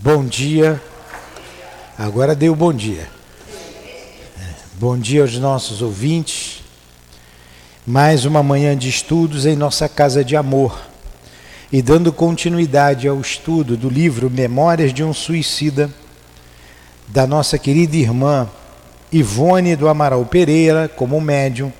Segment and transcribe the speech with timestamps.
[0.00, 0.80] Bom dia.
[1.98, 3.08] Agora deu bom dia.
[4.38, 6.62] É, bom dia aos nossos ouvintes.
[7.84, 10.80] Mais uma manhã de estudos em nossa casa de amor.
[11.72, 15.90] E dando continuidade ao estudo do livro Memórias de um Suicida,
[17.08, 18.48] da nossa querida irmã
[19.10, 21.72] Ivone do Amaral Pereira, como médium,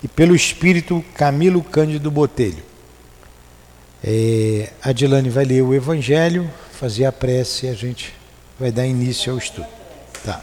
[0.00, 2.62] e pelo espírito Camilo Cândido Botelho.
[4.04, 6.48] É, a Dilane vai ler o Evangelho,
[6.82, 8.12] fazer a prece e a gente
[8.58, 9.68] vai dar início ao estudo.
[10.24, 10.42] Tá.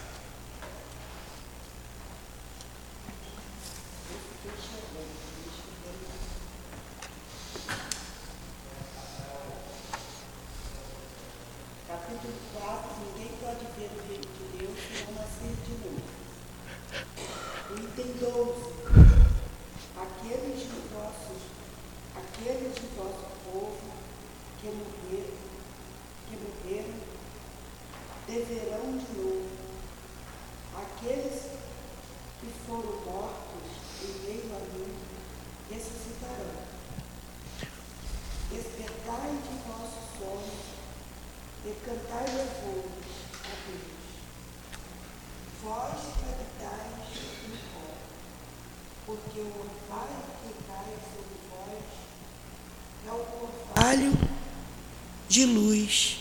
[55.30, 56.18] de luz,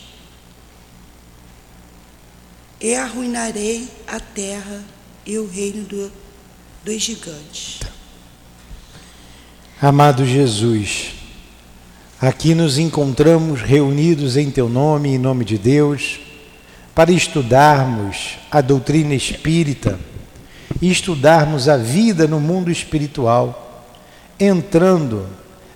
[2.79, 2.95] e
[3.49, 4.83] arruinarei a terra
[5.25, 6.11] e o reino do,
[6.83, 7.79] dos gigantes.
[9.81, 11.13] Amado Jesus,
[12.21, 16.19] aqui nos encontramos reunidos em Teu nome, em nome de Deus,
[16.93, 19.99] para estudarmos a doutrina espírita
[20.81, 23.85] e estudarmos a vida no mundo espiritual,
[24.39, 25.25] entrando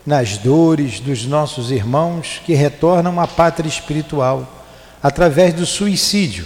[0.06, 4.66] nas dores dos nossos irmãos que retornam à pátria espiritual
[5.02, 6.46] através do suicídio,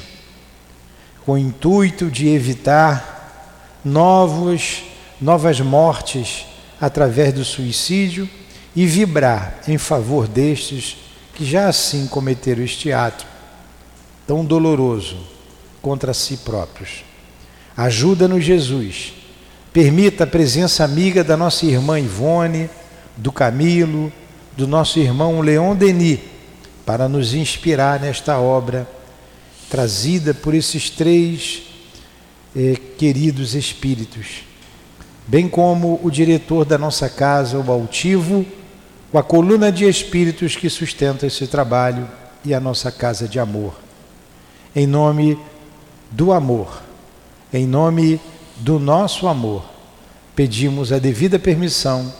[1.27, 4.83] com o intuito de evitar novos,
[5.19, 6.45] novas mortes
[6.79, 8.29] através do suicídio
[8.73, 10.95] e vibrar em favor destes
[11.35, 13.25] que já assim cometeram este ato
[14.25, 15.17] tão doloroso
[15.81, 17.03] contra si próprios.
[17.75, 19.11] Ajuda-nos, Jesus.
[19.73, 22.69] Permita a presença amiga da nossa irmã Ivone
[23.17, 24.13] do Camilo,
[24.55, 26.21] do nosso irmão Leon Denis,
[26.85, 28.87] para nos inspirar nesta obra
[29.69, 31.63] trazida por esses três
[32.55, 34.43] eh, queridos espíritos,
[35.27, 38.45] bem como o diretor da nossa casa, o Altivo,
[39.11, 42.07] com a coluna de espíritos que sustenta esse trabalho
[42.43, 43.75] e a nossa casa de amor.
[44.75, 45.37] Em nome
[46.11, 46.81] do amor,
[47.51, 48.19] em nome
[48.57, 49.65] do nosso amor,
[50.35, 52.13] pedimos a devida permissão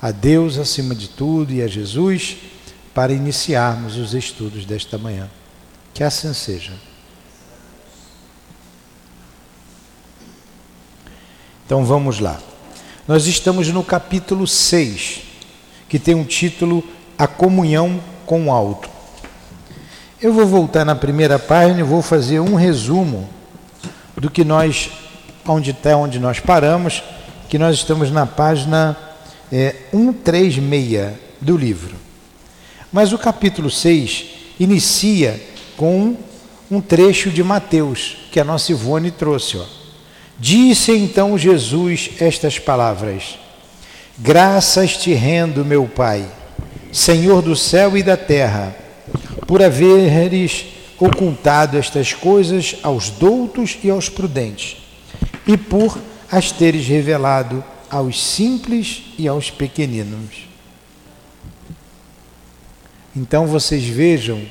[0.00, 2.36] a Deus acima de tudo e a Jesus
[2.94, 5.28] para iniciarmos os estudos desta manhã.
[5.96, 6.74] Que assim seja.
[11.64, 12.38] Então vamos lá.
[13.08, 15.22] Nós estamos no capítulo 6,
[15.88, 16.84] que tem um título
[17.16, 18.90] A Comunhão com o Alto.
[20.20, 23.26] Eu vou voltar na primeira página e vou fazer um resumo
[24.14, 24.90] do que nós,
[25.48, 27.02] onde está onde nós paramos,
[27.48, 28.94] que nós estamos na página
[29.50, 31.96] é, 136 do livro.
[32.92, 34.26] Mas o capítulo 6
[34.60, 36.16] inicia com
[36.70, 39.56] um trecho de Mateus, que a nossa Ivone trouxe.
[39.56, 39.64] Ó.
[40.38, 43.38] Disse então Jesus estas palavras:
[44.18, 46.26] Graças te rendo, meu Pai,
[46.92, 48.74] Senhor do céu e da terra,
[49.46, 50.66] por haveres
[50.98, 54.78] ocultado estas coisas aos doutos e aos prudentes,
[55.46, 55.98] e por
[56.30, 60.46] as teres revelado aos simples e aos pequeninos.
[63.14, 64.42] Então vocês vejam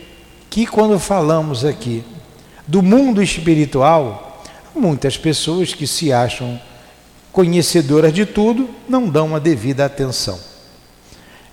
[0.55, 2.01] que quando falamos aqui
[2.66, 4.41] do mundo espiritual,
[4.73, 6.57] muitas pessoas que se acham
[7.29, 10.39] conhecedoras de tudo não dão a devida atenção.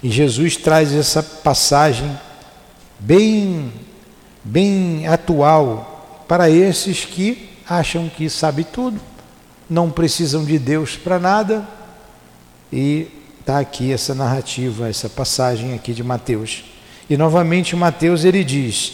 [0.00, 2.16] E Jesus traz essa passagem
[2.96, 3.72] bem
[4.44, 9.00] bem atual para esses que acham que sabe tudo
[9.69, 11.66] não precisam de Deus para nada,
[12.72, 13.08] e
[13.40, 16.71] está aqui essa narrativa, essa passagem aqui de Mateus.
[17.12, 18.91] E novamente Mateus ele diz: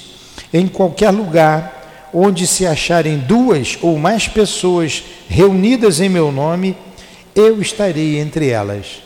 [0.53, 6.77] em qualquer lugar onde se acharem duas ou mais pessoas reunidas em meu nome,
[7.33, 9.05] eu estarei entre elas.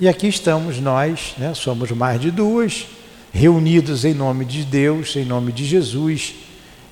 [0.00, 2.86] E aqui estamos nós, né, somos mais de duas,
[3.34, 6.34] reunidos em nome de Deus, em nome de Jesus,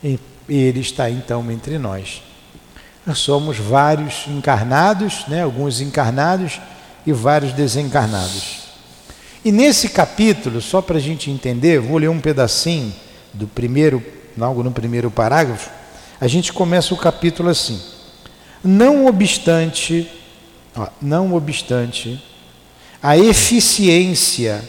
[0.04, 2.20] e Ele está então entre nós.
[3.06, 6.60] Nós somos vários encarnados, né, alguns encarnados
[7.06, 8.59] e vários desencarnados.
[9.44, 12.92] E nesse capítulo, só para a gente entender, vou ler um pedacinho
[13.32, 14.02] do primeiro,
[14.36, 15.70] logo no primeiro parágrafo,
[16.20, 17.80] a gente começa o capítulo assim:
[18.62, 20.06] Não obstante,
[20.76, 22.22] ó, não obstante
[23.02, 24.62] a eficiência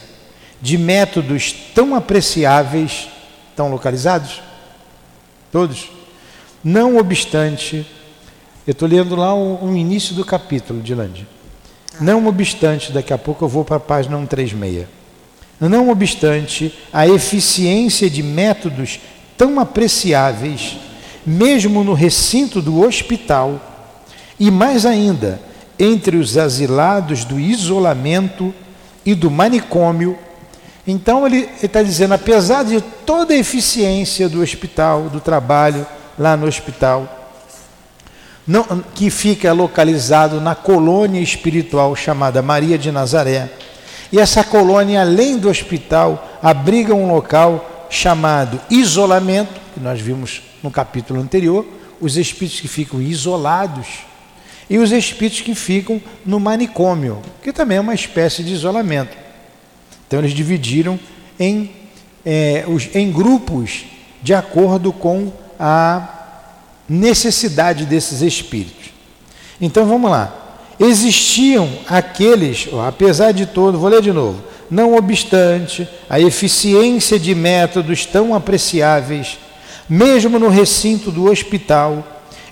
[0.61, 3.09] de métodos tão apreciáveis,
[3.55, 4.41] tão localizados,
[5.51, 5.91] todos,
[6.63, 7.85] não obstante,
[8.65, 10.95] eu estou lendo lá o, o, início do capítulo de.
[12.01, 14.87] Não obstante, daqui a pouco eu vou para a página 136.
[15.59, 18.99] Não obstante a eficiência de métodos
[19.37, 20.77] tão apreciáveis,
[21.23, 23.61] mesmo no recinto do hospital,
[24.39, 25.39] e mais ainda,
[25.77, 28.51] entre os asilados do isolamento
[29.05, 30.17] e do manicômio.
[30.87, 35.85] Então ele está dizendo, apesar de toda a eficiência do hospital, do trabalho
[36.17, 37.20] lá no hospital,
[38.47, 43.49] não, que fica localizado na colônia espiritual chamada Maria de Nazaré.
[44.11, 50.71] E essa colônia, além do hospital, abriga um local chamado isolamento, que nós vimos no
[50.71, 51.65] capítulo anterior,
[51.99, 53.87] os espíritos que ficam isolados,
[54.69, 59.17] e os espíritos que ficam no manicômio, que também é uma espécie de isolamento.
[60.07, 60.99] Então eles dividiram
[61.39, 61.71] em,
[62.25, 63.85] é, os, em grupos
[64.21, 66.20] de acordo com a
[66.91, 68.91] necessidade desses espíritos.
[69.61, 70.59] Então vamos lá.
[70.77, 74.43] Existiam aqueles, ó, apesar de todo, vou ler de novo.
[74.69, 79.37] Não obstante a eficiência de métodos tão apreciáveis,
[79.87, 82.05] mesmo no recinto do hospital,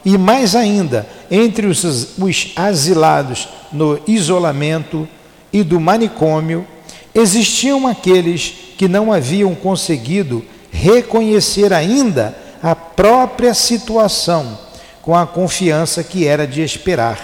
[0.06, 1.84] e mais ainda entre os,
[2.18, 5.08] os asilados no isolamento
[5.52, 6.66] e do manicômio,
[7.14, 14.60] existiam aqueles que não haviam conseguido reconhecer ainda a própria situação
[15.02, 17.18] com a confiança que era de esperar.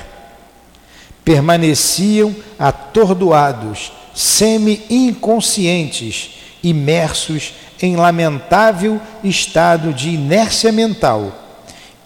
[1.23, 6.31] Permaneciam atordoados, semi-inconscientes,
[6.63, 11.31] imersos em lamentável estado de inércia mental,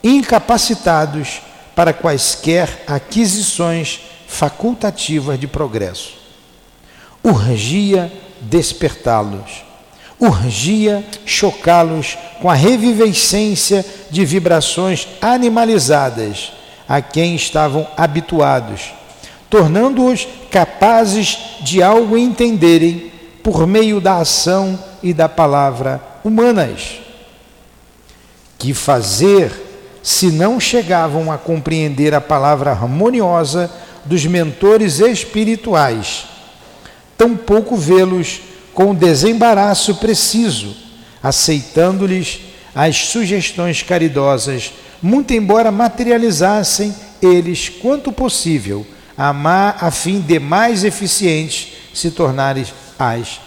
[0.04, 1.42] incapacitados
[1.76, 6.18] para quaisquer aquisições facultativas de progresso.
[7.24, 8.12] Urgia
[8.42, 9.69] despertá-los
[10.20, 16.52] urgia chocá-los com a revivescência de vibrações animalizadas
[16.88, 18.92] a quem estavam habituados,
[19.50, 23.12] tornando-os capazes de algo entenderem
[23.44, 27.00] por meio da ação e da palavra humanas.
[28.58, 29.52] Que fazer
[30.04, 33.72] se não chegavam a compreender a palavra harmoniosa
[34.04, 36.26] dos mentores espirituais?
[37.18, 38.42] Tampouco vê-los
[38.74, 40.76] com desembaraço preciso,
[41.22, 42.42] aceitando-lhes
[42.74, 44.72] as sugestões caridosas,
[45.02, 48.86] muito embora materializassem eles, quanto possível,
[49.18, 52.66] amar a fim de mais eficientes se tornarem
[52.98, 53.42] as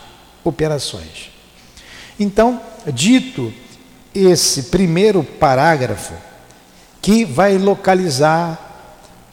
[0.44, 1.30] operações.
[2.18, 2.60] Então,
[2.92, 3.52] dito
[4.14, 6.12] esse primeiro parágrafo,
[7.00, 8.70] que vai localizar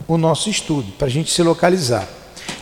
[0.07, 2.07] o nosso estudo, para a gente se localizar.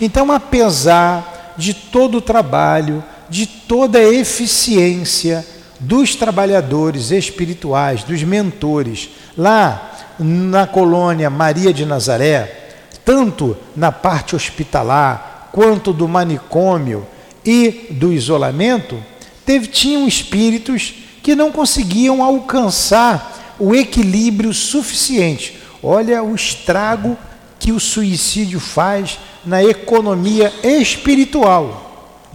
[0.02, 5.46] Então, apesar de todo o trabalho, de toda a eficiência
[5.80, 12.70] dos trabalhadores espirituais, dos mentores, lá na colônia Maria de Nazaré,
[13.06, 17.06] tanto na parte hospitalar quanto do manicômio
[17.46, 18.98] e do isolamento,
[19.46, 25.58] teve, tinham espíritos que não conseguiam alcançar o equilíbrio suficiente.
[25.82, 27.18] Olha o estrago
[27.60, 31.87] que o suicídio faz na economia espiritual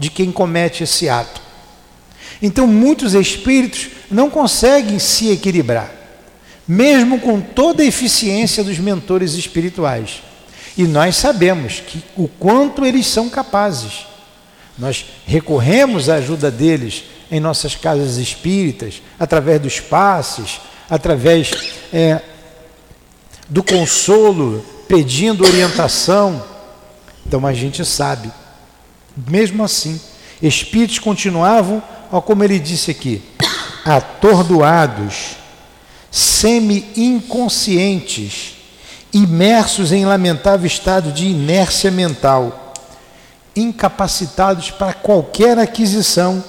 [0.02, 1.40] de quem comete esse ato.
[2.42, 5.92] Então, muitos espíritos não conseguem se equilibrar,
[6.66, 10.21] mesmo com toda a eficiência dos mentores espirituais.
[10.76, 14.06] E nós sabemos que o quanto eles são capazes.
[14.76, 21.52] Nós recorremos à ajuda deles em nossas casas espíritas, através dos passes, através
[21.92, 22.21] é,
[23.49, 26.42] do consolo, pedindo orientação.
[27.25, 28.32] Então a gente sabe
[29.16, 29.99] mesmo assim,
[30.40, 33.23] espíritos continuavam, ó, como ele disse aqui,
[33.85, 35.37] atordoados,
[36.11, 38.57] semi-inconscientes,
[39.12, 42.75] imersos em lamentável estado de inércia mental,
[43.54, 46.42] incapacitados para qualquer aquisição,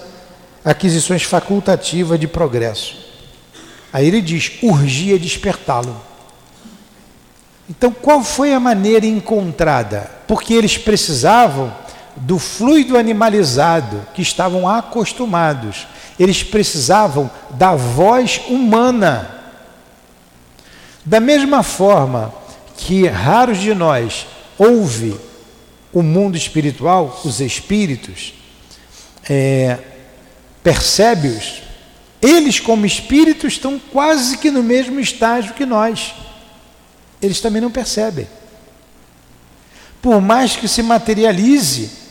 [0.63, 2.95] aquisições facultativas de progresso.
[3.91, 5.99] Aí ele diz: urgia despertá-lo.
[7.69, 10.09] Então, qual foi a maneira encontrada?
[10.27, 11.73] Porque eles precisavam
[12.15, 15.87] do fluido animalizado que estavam acostumados.
[16.19, 19.41] Eles precisavam da voz humana.
[21.03, 22.33] Da mesma forma
[22.77, 24.27] que raros de nós
[24.57, 25.15] ouve
[25.91, 28.33] o mundo espiritual, os espíritos,
[29.29, 29.79] é,
[30.63, 31.61] percebe-os,
[32.21, 36.15] Eles, como espíritos, estão quase que no mesmo estágio que nós.
[37.21, 38.29] Eles também não percebem.
[40.01, 42.02] Por mais que se materialize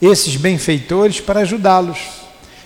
[0.00, 1.98] esses benfeitores para ajudá-los.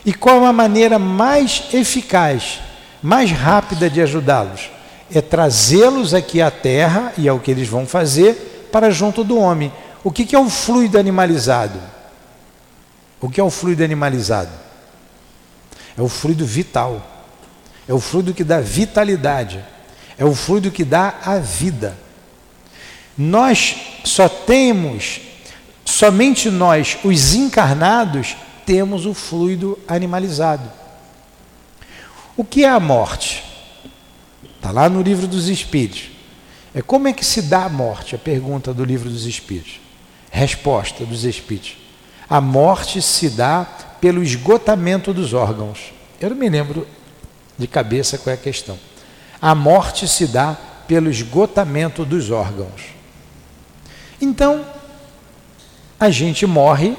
[0.04, 2.60] E qual a maneira mais eficaz,
[3.02, 4.70] mais rápida de ajudá-los?
[5.12, 9.38] É trazê-los aqui à terra, e é o que eles vão fazer, para junto do
[9.38, 9.72] homem.
[10.02, 11.80] O que é o fluido animalizado?
[13.20, 14.50] O que é o fluido animalizado?
[15.96, 17.02] É o fluido vital.
[17.88, 19.64] É o fluido que dá vitalidade.
[20.18, 21.96] É o fluido que dá a vida.
[23.16, 25.20] Nós só temos,
[25.94, 28.36] somente nós, os encarnados,
[28.66, 30.70] temos o fluido animalizado.
[32.36, 33.44] O que é a morte?
[34.56, 36.10] Está lá no livro dos Espíritos.
[36.74, 38.16] É como é que se dá a morte?
[38.16, 39.78] A pergunta do livro dos Espíritos.
[40.32, 41.76] Resposta dos Espíritos.
[42.28, 43.64] A morte se dá
[44.00, 45.92] pelo esgotamento dos órgãos.
[46.20, 46.88] Eu não me lembro
[47.56, 48.76] de cabeça qual é a questão.
[49.40, 50.56] A morte se dá
[50.88, 52.82] pelo esgotamento dos órgãos.
[54.20, 54.73] Então,
[56.04, 56.96] a gente morre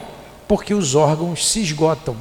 [0.48, 2.18] porque os órgãos se esgotam.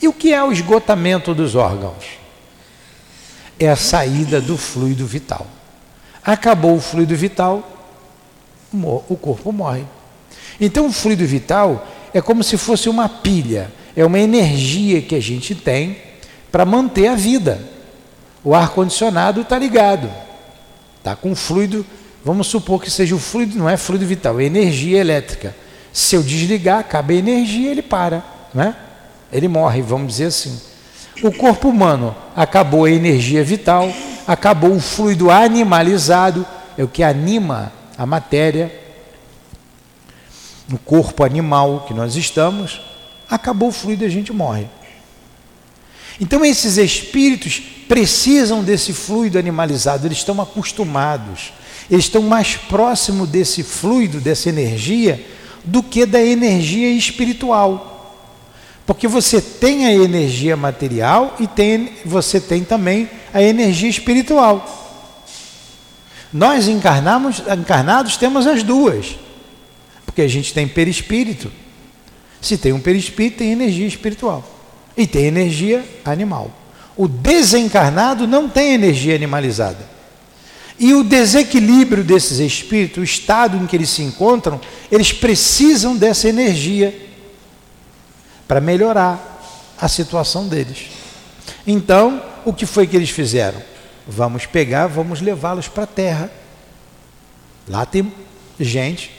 [0.00, 2.18] E o que é o esgotamento dos órgãos?
[3.58, 5.46] É a saída do fluido vital.
[6.24, 7.62] Acabou o fluido vital,
[8.72, 9.84] o corpo morre.
[10.58, 15.20] Então, o fluido vital é como se fosse uma pilha, é uma energia que a
[15.20, 15.98] gente tem
[16.50, 17.60] para manter a vida.
[18.42, 20.10] O ar-condicionado está ligado,
[20.98, 21.84] está com fluido,
[22.24, 25.54] vamos supor que seja o fluido, não é fluido vital, é energia elétrica.
[25.92, 28.24] Se eu desligar, acaba a energia, ele para,
[28.54, 28.74] né?
[29.32, 30.60] ele morre, vamos dizer assim.
[31.22, 33.92] O corpo humano acabou a energia vital,
[34.26, 38.72] acabou o fluido animalizado, é o que anima a matéria,
[40.68, 42.80] no corpo animal que nós estamos,
[43.28, 44.66] acabou o fluido e a gente morre.
[46.20, 51.52] Então esses espíritos precisam desse fluido animalizado, eles estão acostumados,
[51.92, 55.22] eles estão mais próximos desse fluido, dessa energia,
[55.62, 58.16] do que da energia espiritual.
[58.86, 64.66] Porque você tem a energia material e tem, você tem também a energia espiritual.
[66.32, 69.18] Nós encarnamos, encarnados temos as duas.
[70.06, 71.52] Porque a gente tem perispírito.
[72.40, 74.42] Se tem um perispírito, tem energia espiritual.
[74.96, 76.50] E tem energia animal.
[76.96, 79.92] O desencarnado não tem energia animalizada.
[80.82, 84.60] E o desequilíbrio desses espíritos, o estado em que eles se encontram,
[84.90, 87.08] eles precisam dessa energia
[88.48, 90.88] para melhorar a situação deles.
[91.64, 93.62] Então, o que foi que eles fizeram?
[94.08, 96.28] Vamos pegar, vamos levá-los para a terra.
[97.68, 98.12] Lá tem
[98.58, 99.12] gente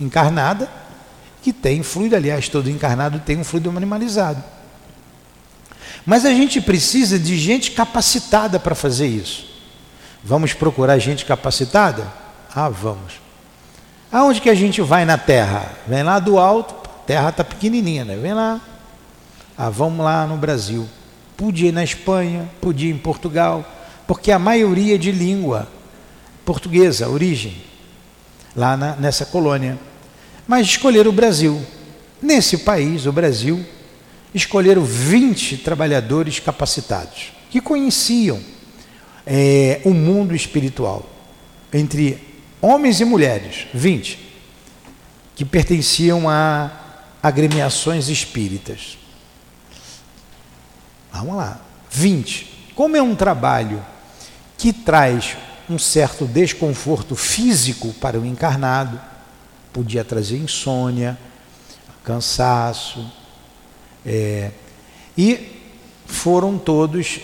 [0.00, 0.70] encarnada
[1.42, 4.42] que tem fluido, aliás, todo encarnado tem um fluido animalizado.
[6.06, 9.49] Mas a gente precisa de gente capacitada para fazer isso.
[10.22, 12.06] Vamos procurar gente capacitada?
[12.54, 13.20] Ah, vamos.
[14.12, 15.72] Aonde que a gente vai na Terra?
[15.86, 18.16] Vem lá do alto, a Terra está pequenininha, né?
[18.16, 18.60] Vem lá.
[19.56, 20.88] Ah, vamos lá no Brasil.
[21.36, 23.64] Podia ir na Espanha, podia ir em Portugal,
[24.06, 25.68] porque a maioria de língua
[26.44, 27.56] portuguesa, origem,
[28.54, 29.78] lá na, nessa colônia
[30.50, 31.64] mas escolheram o Brasil.
[32.20, 33.64] Nesse país, o Brasil,
[34.34, 38.40] escolheram 20 trabalhadores capacitados, que conheciam
[39.26, 41.08] é, o mundo espiritual,
[41.72, 42.18] entre
[42.60, 44.18] homens e mulheres, 20,
[45.34, 46.70] que pertenciam a
[47.22, 48.98] agremiações espíritas.
[51.12, 51.60] Vamos lá,
[51.90, 52.72] 20.
[52.74, 53.84] Como é um trabalho
[54.56, 55.36] que traz
[55.68, 59.00] um certo desconforto físico para o encarnado,
[59.72, 61.18] podia trazer insônia,
[62.04, 63.10] cansaço.
[64.04, 64.50] É,
[65.16, 65.60] e
[66.06, 67.20] foram todos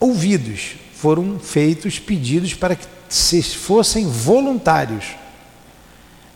[0.00, 5.04] ouvidos, foram feitos pedidos para que se fossem voluntários.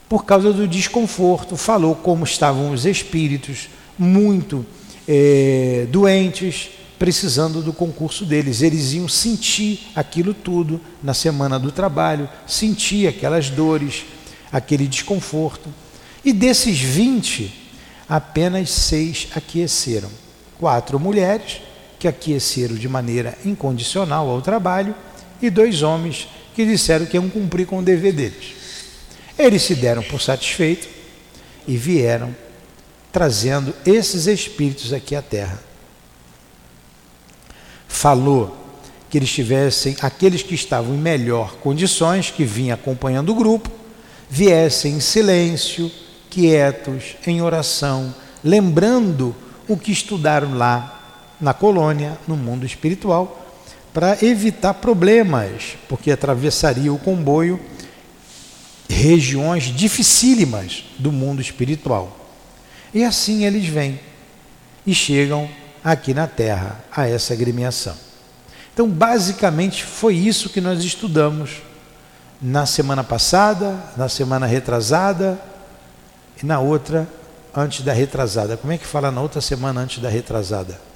[0.08, 4.66] Por causa do desconforto, falou como estavam os espíritos, muito
[5.06, 8.60] é, doentes, precisando do concurso deles.
[8.60, 14.04] Eles iam sentir aquilo tudo na semana do trabalho, sentir aquelas dores,
[14.52, 15.72] aquele desconforto.
[16.24, 17.52] E desses 20,
[18.08, 20.10] apenas seis aqueceram.
[20.58, 21.62] Quatro mulheres,
[22.00, 24.94] que aqueceram de maneira incondicional ao trabalho,
[25.40, 28.54] e dois homens que disseram que iam cumprir com o dever deles.
[29.38, 30.88] Eles se deram por satisfeitos
[31.68, 32.34] e vieram
[33.12, 35.58] trazendo esses espíritos aqui à Terra.
[37.86, 38.56] Falou
[39.10, 43.70] que eles tivessem, aqueles que estavam em melhor condições, que vinham acompanhando o grupo,
[44.28, 45.90] viessem em silêncio,
[46.30, 49.34] quietos, em oração, lembrando
[49.68, 50.99] o que estudaram lá
[51.40, 53.46] na colônia, no mundo espiritual,
[53.92, 57.58] para evitar problemas, porque atravessaria o comboio
[58.88, 62.16] regiões dificílimas do mundo espiritual.
[62.92, 64.00] E assim eles vêm
[64.86, 65.48] e chegam
[65.82, 67.96] aqui na Terra a essa agremiação.
[68.72, 71.62] Então, basicamente, foi isso que nós estudamos
[72.40, 75.40] na semana passada, na semana retrasada
[76.42, 77.08] e na outra
[77.54, 78.56] antes da retrasada.
[78.56, 80.89] Como é que fala na outra semana antes da retrasada?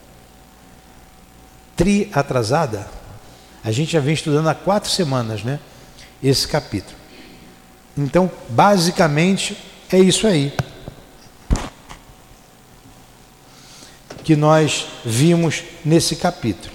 [1.76, 2.88] Tri atrasada?
[3.62, 5.58] A gente já vem estudando há quatro semanas, né?
[6.22, 6.96] Esse capítulo.
[7.96, 9.56] Então, basicamente,
[9.90, 10.52] é isso aí.
[14.22, 16.74] Que nós vimos nesse capítulo.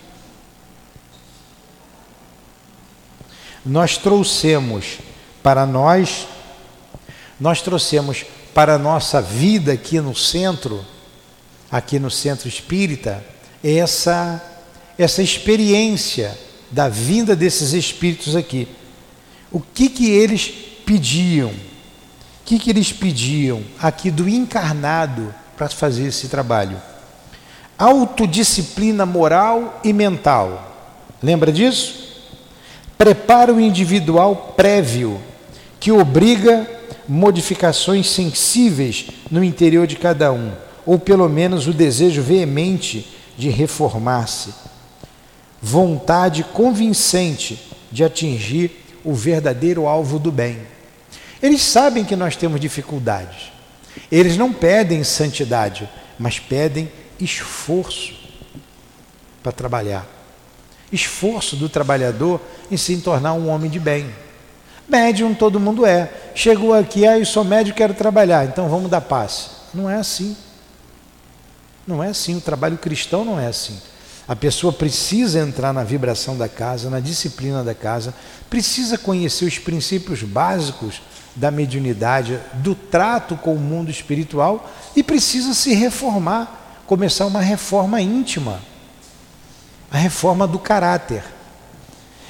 [3.66, 5.00] Nós trouxemos
[5.44, 6.28] para nós,
[7.40, 10.86] nós trouxemos para a nossa vida aqui no centro,
[11.72, 13.24] aqui no centro espírita,
[13.64, 14.42] essa,
[15.00, 16.38] essa experiência
[16.70, 18.68] da vinda desses espíritos aqui.
[19.50, 20.52] O que, que eles
[20.86, 21.52] pediam?
[21.52, 21.54] O
[22.44, 26.78] que, que eles pediam aqui do encarnado para fazer esse trabalho?
[27.78, 30.76] Autodisciplina moral e mental.
[31.24, 32.10] Lembra disso?
[32.98, 35.22] Preparo individual prévio
[35.80, 36.70] que obriga
[37.08, 40.52] modificações sensíveis no interior de cada um,
[40.86, 44.69] ou pelo menos o desejo veemente de reformar-se.
[45.62, 47.60] Vontade convincente
[47.92, 50.60] de atingir o verdadeiro alvo do bem.
[51.42, 53.52] Eles sabem que nós temos dificuldades.
[54.12, 58.14] Eles não pedem santidade, mas pedem esforço
[59.42, 60.08] para trabalhar.
[60.92, 64.14] Esforço do trabalhador em se tornar um homem de bem.
[64.88, 66.12] Médium todo mundo é.
[66.34, 69.52] Chegou aqui, ah, sou médium, quero trabalhar, então vamos dar paz.
[69.74, 70.36] Não é assim.
[71.86, 72.36] Não é assim.
[72.36, 73.80] O trabalho cristão não é assim.
[74.30, 78.14] A pessoa precisa entrar na vibração da casa, na disciplina da casa,
[78.48, 81.02] precisa conhecer os princípios básicos
[81.36, 88.00] da mediunidade, do trato com o mundo espiritual e precisa se reformar, começar uma reforma
[88.00, 88.62] íntima,
[89.90, 91.24] a reforma do caráter.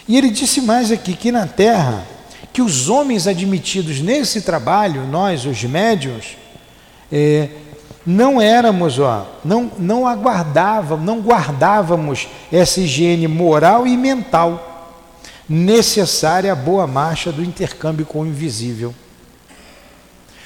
[0.07, 2.07] E ele disse mais aqui que na Terra,
[2.53, 6.37] que os homens admitidos nesse trabalho, nós, os médios,
[7.11, 7.49] é,
[8.09, 14.97] não éramos, ó, não, não aguardávamos, não guardávamos essa higiene moral e mental
[15.47, 18.95] necessária à boa marcha do intercâmbio com o invisível.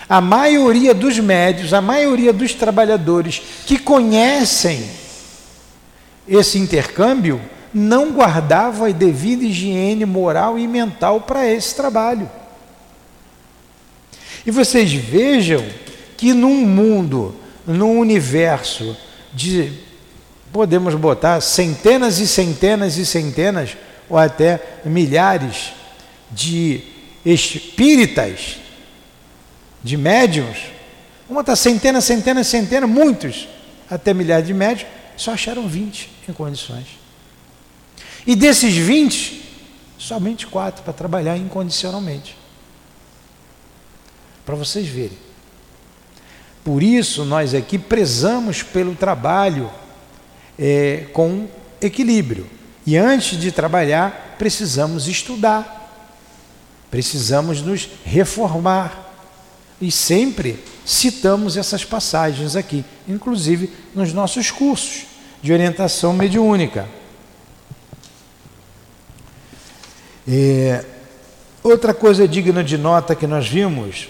[0.09, 4.85] A maioria dos médios, a maioria dos trabalhadores que conhecem
[6.27, 7.41] esse intercâmbio,
[7.73, 12.29] não guardava a devida higiene moral e mental para esse trabalho.
[14.45, 15.65] E vocês vejam
[16.17, 18.95] que num mundo, num universo
[19.33, 19.71] de,
[20.51, 23.77] podemos botar centenas e centenas e centenas
[24.09, 25.73] ou até milhares
[26.31, 26.83] de
[27.25, 28.57] espíritas,
[29.83, 30.57] de médiums,
[31.29, 33.47] uma está centenas, centenas, centenas, muitos,
[33.89, 36.87] até milhares de médios, só acharam 20 em condições.
[38.25, 39.43] E desses 20,
[39.97, 42.37] somente quatro para trabalhar incondicionalmente.
[44.45, 45.17] Para vocês verem.
[46.63, 49.69] Por isso, nós aqui prezamos pelo trabalho
[50.57, 51.47] é, com
[51.81, 52.47] equilíbrio.
[52.85, 55.91] E antes de trabalhar, precisamos estudar,
[56.89, 59.11] precisamos nos reformar.
[59.81, 65.05] E sempre citamos essas passagens aqui, inclusive nos nossos cursos
[65.41, 66.87] de orientação mediúnica.
[70.25, 70.85] É,
[71.61, 74.07] outra coisa digna de nota que nós vimos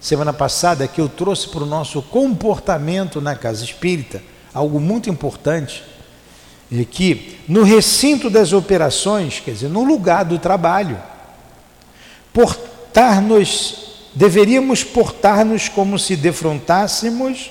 [0.00, 5.84] semana passada, que eu trouxe para o nosso comportamento na casa espírita, algo muito importante,
[6.70, 10.98] e que no recinto das operações, quer dizer, no lugar do trabalho,
[12.32, 17.50] portar-nos, deveríamos portar-nos como se defrontássemos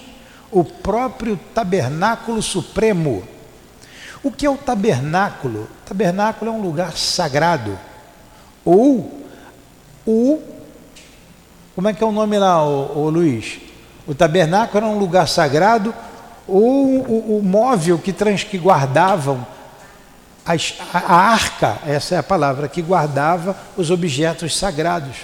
[0.51, 3.23] o próprio tabernáculo supremo.
[4.23, 5.61] O que é o tabernáculo?
[5.63, 7.77] O tabernáculo é um lugar sagrado.
[8.65, 9.23] Ou
[10.05, 10.41] o.
[11.79, 13.57] Como é que é o nome lá, ô, ô Luiz?
[14.05, 15.95] O tabernáculo era um lugar sagrado
[16.45, 19.47] ou o, o móvel que, trans, que guardavam
[20.45, 20.55] a,
[20.93, 25.15] a arca, essa é a palavra, que guardava os objetos sagrados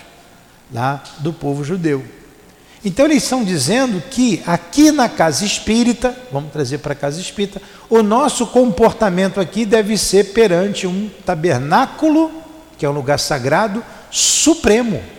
[0.74, 2.06] lá do povo judeu.
[2.86, 7.62] Então eles estão dizendo que aqui na casa espírita, vamos trazer para a casa espírita,
[7.90, 12.32] o nosso comportamento aqui deve ser perante um tabernáculo,
[12.78, 15.15] que é um lugar sagrado, supremo.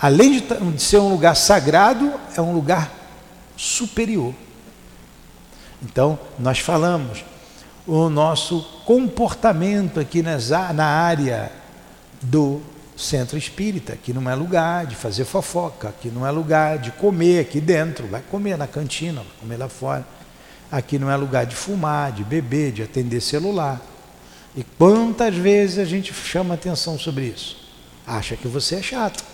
[0.00, 2.92] Além de ser um lugar sagrado, é um lugar
[3.56, 4.32] superior.
[5.82, 7.24] Então, nós falamos
[7.86, 11.50] o nosso comportamento aqui na área
[12.22, 12.60] do
[12.96, 17.40] centro espírita, que não é lugar de fazer fofoca, que não é lugar de comer
[17.40, 20.06] aqui dentro, vai comer na cantina, vai comer lá fora.
[20.70, 23.80] Aqui não é lugar de fumar, de beber, de atender celular.
[24.54, 27.56] E quantas vezes a gente chama atenção sobre isso?
[28.06, 29.24] Acha que você é chato.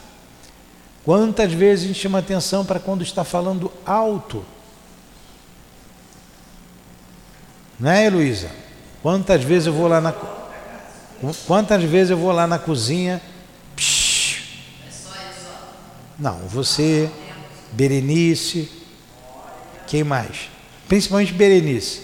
[1.04, 4.44] Quantas vezes a gente chama atenção para quando está falando alto?
[7.78, 8.50] Não é, Heloísa?
[9.02, 10.14] Quantas vezes eu vou lá na
[11.46, 13.20] Quantas vezes eu vou lá na cozinha?
[13.76, 14.14] Psh,
[16.18, 17.10] não, você,
[17.72, 18.70] Berenice,
[19.86, 20.48] quem mais?
[20.88, 22.02] Principalmente Berenice.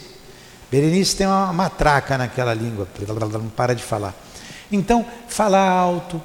[0.70, 2.88] Berenice tem uma matraca naquela língua,
[3.32, 4.14] não para de falar.
[4.70, 6.20] Então, falar alto.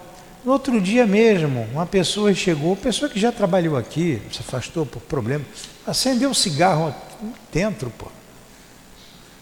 [0.46, 5.02] No outro dia mesmo, uma pessoa chegou, pessoa que já trabalhou aqui, se afastou por
[5.02, 5.44] problema,
[5.88, 6.94] acendeu um cigarro
[7.52, 8.06] dentro, pô.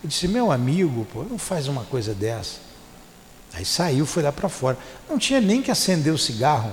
[0.02, 2.60] Eu disse, meu amigo, pô, não faz uma coisa dessa.
[3.54, 4.78] Aí saiu, foi lá para fora.
[5.10, 6.72] Não tinha nem que acender o cigarro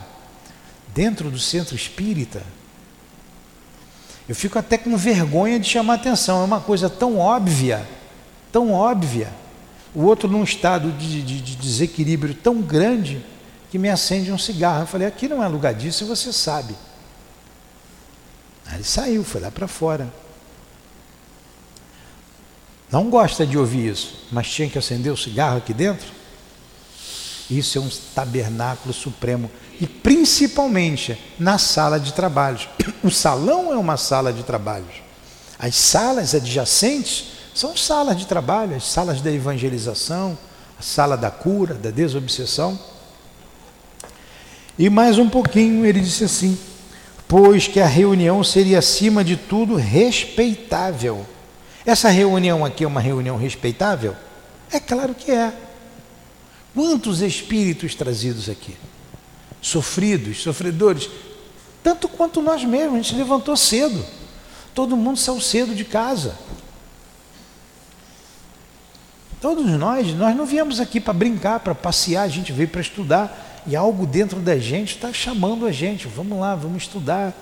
[0.95, 2.41] dentro do centro espírita.
[4.29, 6.41] Eu fico até com vergonha de chamar atenção.
[6.41, 7.85] É uma coisa tão óbvia,
[8.53, 9.33] tão óbvia.
[9.93, 13.25] O outro num estado de, de, de desequilíbrio tão grande
[13.71, 14.83] que me acende um cigarro.
[14.83, 16.75] Eu falei, aqui não é lugar disso você sabe.
[18.67, 20.13] Aí ele saiu, foi lá para fora.
[22.91, 26.09] Não gosta de ouvir isso, mas tinha que acender o cigarro aqui dentro?
[27.49, 32.69] Isso é um tabernáculo supremo e principalmente na sala de trabalhos.
[33.03, 35.03] O salão é uma sala de trabalhos.
[35.59, 40.37] As salas adjacentes são salas de trabalho, as salas da evangelização,
[40.79, 42.79] a sala da cura, da desobsessão.
[44.81, 46.59] E mais um pouquinho ele disse assim:
[47.29, 51.27] pois que a reunião seria acima de tudo respeitável.
[51.85, 54.17] Essa reunião aqui é uma reunião respeitável?
[54.73, 55.53] É claro que é.
[56.75, 58.75] Quantos espíritos trazidos aqui?
[59.61, 61.11] Sofridos, sofredores,
[61.83, 64.03] tanto quanto nós mesmos, a gente levantou cedo.
[64.75, 66.39] Todo mundo saiu cedo de casa.
[69.43, 73.50] Todos nós, nós não viemos aqui para brincar, para passear, a gente veio para estudar.
[73.67, 77.35] E algo dentro da gente está chamando a gente, vamos lá, vamos estudar.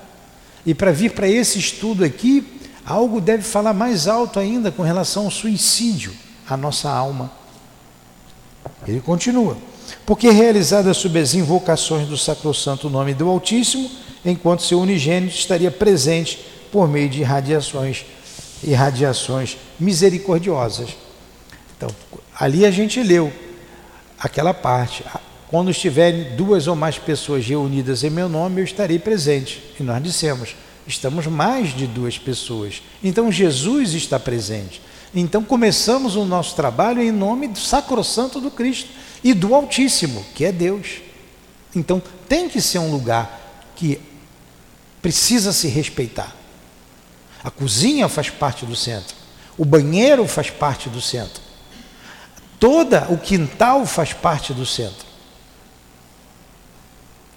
[0.67, 5.25] E para vir para esse estudo aqui, algo deve falar mais alto ainda com relação
[5.25, 6.13] ao suicídio,
[6.49, 7.31] a nossa alma.
[8.87, 9.57] Ele continua.
[10.05, 13.91] Porque realizadas sob as invocações do sacrossanto nome do Altíssimo,
[14.25, 16.39] enquanto seu unigênito estaria presente
[16.71, 18.05] por meio de irradiações,
[18.63, 20.91] irradiações misericordiosas.
[21.77, 21.89] Então,
[22.39, 23.33] ali a gente leu
[24.19, 25.05] aquela parte.
[25.49, 29.63] Quando estiverem duas ou mais pessoas reunidas em meu nome, eu estarei presente.
[29.81, 30.55] E nós dissemos,
[30.87, 32.83] estamos mais de duas pessoas.
[33.03, 34.83] Então Jesus está presente.
[35.15, 38.91] Então começamos o nosso trabalho em nome do sacrossanto do Cristo
[39.25, 41.01] e do Altíssimo, que é Deus.
[41.75, 43.99] Então tem que ser um lugar que
[45.01, 46.37] precisa se respeitar.
[47.43, 49.17] A cozinha faz parte do centro,
[49.57, 51.41] o banheiro faz parte do centro,
[52.61, 55.08] toda o quintal faz parte do centro.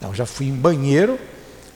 [0.02, 1.20] Então já fui em banheiro,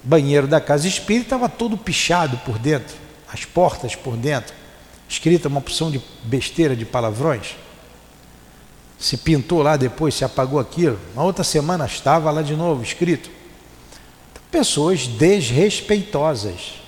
[0.03, 2.95] banheiro da casa espírita estava todo pichado por dentro,
[3.31, 4.51] as portas por dentro
[5.07, 7.55] escrita uma porção de besteira, de palavrões.
[8.97, 10.99] Se pintou lá depois, se apagou aquilo.
[11.15, 13.29] Na outra semana estava lá de novo escrito.
[14.49, 16.81] Pessoas desrespeitosas.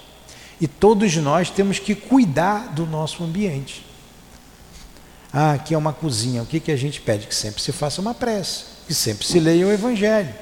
[0.60, 3.86] E todos nós temos que cuidar do nosso ambiente.
[5.32, 6.42] Ah, aqui é uma cozinha.
[6.42, 7.28] O que, que a gente pede?
[7.28, 10.34] Que sempre se faça uma prece, que sempre se leia o Evangelho.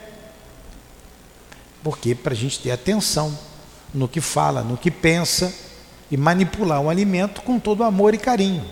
[1.85, 3.37] Porque para a gente ter atenção
[3.93, 5.53] no que fala, no que pensa
[6.09, 8.65] e manipular o alimento com todo amor e carinho.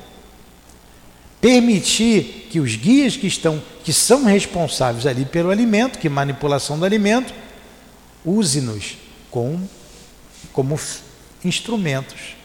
[1.40, 6.86] Permitir que os guias que estão, que são responsáveis ali pelo alimento, que manipulação do
[6.86, 7.32] alimento,
[8.26, 8.98] use-nos
[9.30, 9.62] com,
[10.52, 10.80] como
[11.46, 12.36] instrumentos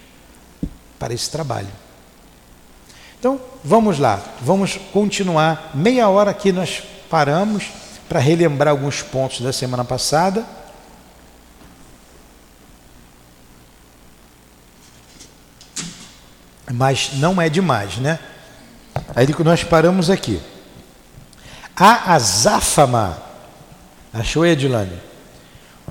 [0.98, 1.72] para esse trabalho.
[3.18, 5.70] Então, vamos lá, vamos continuar.
[5.72, 7.70] Meia hora que nós paramos
[8.07, 10.57] para relembrar alguns pontos da semana passada
[16.72, 18.18] mas não é demais, né?
[19.14, 20.40] Aí nós paramos aqui.
[21.74, 23.22] A azáfama,
[24.12, 24.98] achou Edilane?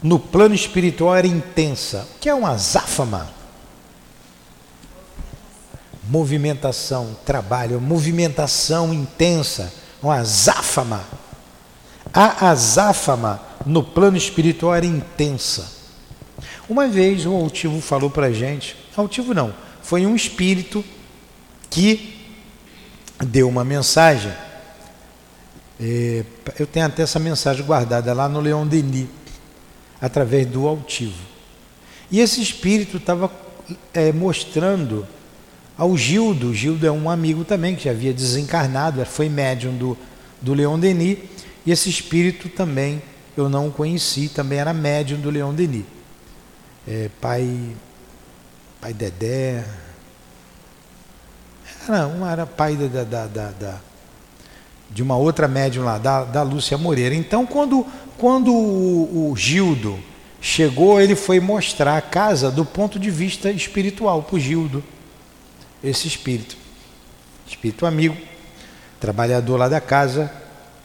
[0.03, 2.07] No plano espiritual era intensa.
[2.15, 3.27] O que é uma azáfama?
[6.09, 11.03] Movimentação, trabalho, movimentação intensa, uma azáfama.
[12.13, 15.69] A azáfama no plano espiritual era intensa.
[16.69, 19.53] Uma vez o altivo falou para a gente, altivo não,
[19.87, 20.83] foi um espírito
[21.69, 22.13] que
[23.23, 24.33] deu uma mensagem.
[25.79, 26.25] É,
[26.59, 29.07] eu tenho até essa mensagem guardada lá no Leão Denis,
[30.01, 31.23] através do altivo.
[32.11, 33.31] E esse espírito estava
[33.93, 35.07] é, mostrando
[35.77, 36.53] ao Gildo.
[36.53, 39.97] Gildo é um amigo também que já havia desencarnado, foi médium do,
[40.41, 41.19] do Leão Denis.
[41.65, 43.01] E esse espírito também
[43.37, 45.85] eu não conheci, também era médium do Leão Denis.
[46.85, 47.73] É, pai,
[48.81, 49.63] pai Dedé.
[51.87, 53.79] Era, um era pai da, da, da, da
[54.89, 57.13] de uma outra médium lá, da, da Lúcia Moreira.
[57.13, 57.85] Então, quando,
[58.17, 59.99] quando o, o Gildo
[60.39, 64.83] chegou, ele foi mostrar a casa do ponto de vista espiritual para o Gildo,
[65.83, 66.55] esse espírito.
[67.45, 68.17] Espírito amigo,
[68.99, 70.31] trabalhador lá da casa,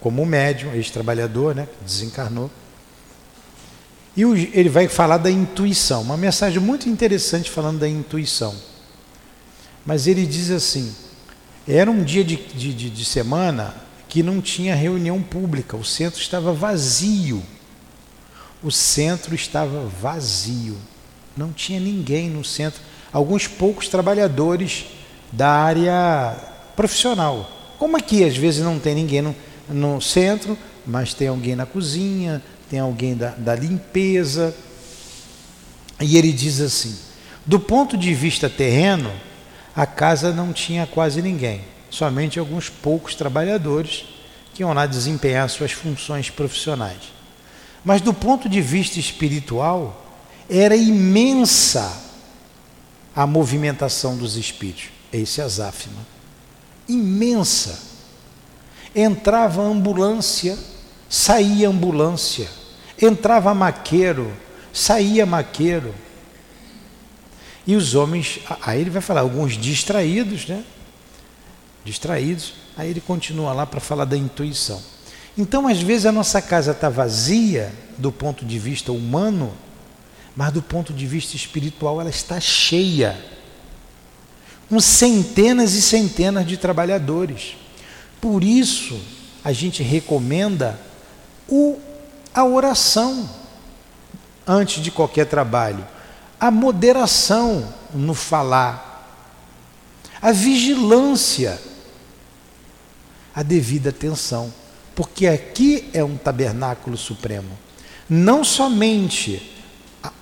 [0.00, 2.50] como médium, ex-trabalhador, né, desencarnou.
[4.16, 8.54] E ele vai falar da intuição, uma mensagem muito interessante falando da intuição.
[9.86, 10.94] Mas ele diz assim:
[11.66, 13.74] era um dia de, de, de semana
[14.08, 17.42] que não tinha reunião pública, o centro estava vazio.
[18.62, 20.76] O centro estava vazio,
[21.36, 22.80] não tinha ninguém no centro,
[23.12, 24.84] alguns poucos trabalhadores
[25.32, 26.36] da área
[26.76, 27.50] profissional.
[27.78, 29.34] Como aqui às vezes não tem ninguém no,
[29.68, 32.40] no centro, mas tem alguém na cozinha,
[32.72, 34.56] tem alguém da, da limpeza.
[36.00, 36.96] E ele diz assim:
[37.44, 39.12] do ponto de vista terreno,
[39.76, 44.06] a casa não tinha quase ninguém somente alguns poucos trabalhadores
[44.54, 47.12] que iam lá desempenhar suas funções profissionais.
[47.84, 50.02] Mas do ponto de vista espiritual,
[50.48, 51.92] era imensa
[53.14, 54.84] a movimentação dos espíritos.
[55.12, 56.00] Esse é Azáfima.
[56.88, 57.78] Imensa.
[58.94, 60.58] Entrava ambulância,
[61.10, 62.61] saía ambulância.
[63.02, 64.32] Entrava maqueiro,
[64.72, 65.92] saía maqueiro.
[67.66, 70.64] E os homens, aí ele vai falar, alguns distraídos, né?
[71.84, 72.54] distraídos.
[72.76, 74.80] Aí ele continua lá para falar da intuição.
[75.36, 79.52] Então, às vezes, a nossa casa está vazia do ponto de vista humano,
[80.36, 83.18] mas do ponto de vista espiritual ela está cheia,
[84.68, 87.56] com centenas e centenas de trabalhadores.
[88.20, 88.98] Por isso,
[89.44, 90.78] a gente recomenda
[91.48, 91.78] o,
[92.34, 93.28] a oração
[94.46, 95.86] antes de qualquer trabalho,
[96.40, 98.90] a moderação no falar,
[100.20, 101.60] a vigilância
[103.34, 104.52] a devida atenção,
[104.94, 107.58] porque aqui é um tabernáculo supremo.
[108.08, 109.50] Não somente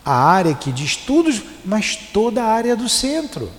[0.05, 3.51] a área aqui de estudos, mas toda a área do centro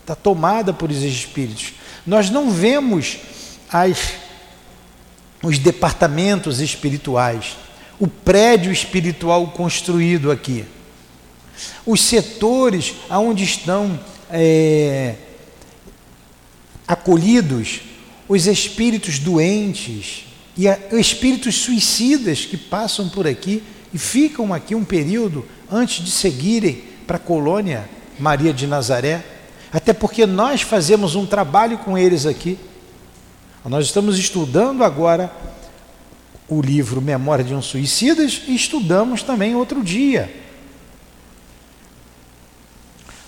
[0.00, 1.74] está tomada por esses espíritos.
[2.06, 3.18] Nós não vemos
[3.72, 4.12] as,
[5.42, 7.56] os departamentos espirituais,
[7.98, 10.64] o prédio espiritual construído aqui,
[11.84, 13.98] os setores aonde estão
[14.30, 15.16] é,
[16.86, 17.80] acolhidos
[18.28, 20.66] os espíritos doentes e
[20.98, 27.16] espíritos suicidas que passam por aqui e ficam aqui um período antes de seguirem para
[27.16, 29.24] a colônia Maria de Nazaré,
[29.72, 32.58] até porque nós fazemos um trabalho com eles aqui.
[33.64, 35.32] Nós estamos estudando agora
[36.48, 40.34] o livro Memória de um Suicidas e estudamos também outro dia,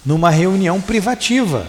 [0.05, 1.67] numa reunião privativa,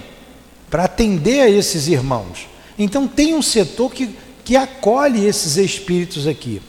[0.70, 2.48] para atender a esses irmãos.
[2.80, 6.62] Então tem um setor que, que acolhe esses espíritos aqui.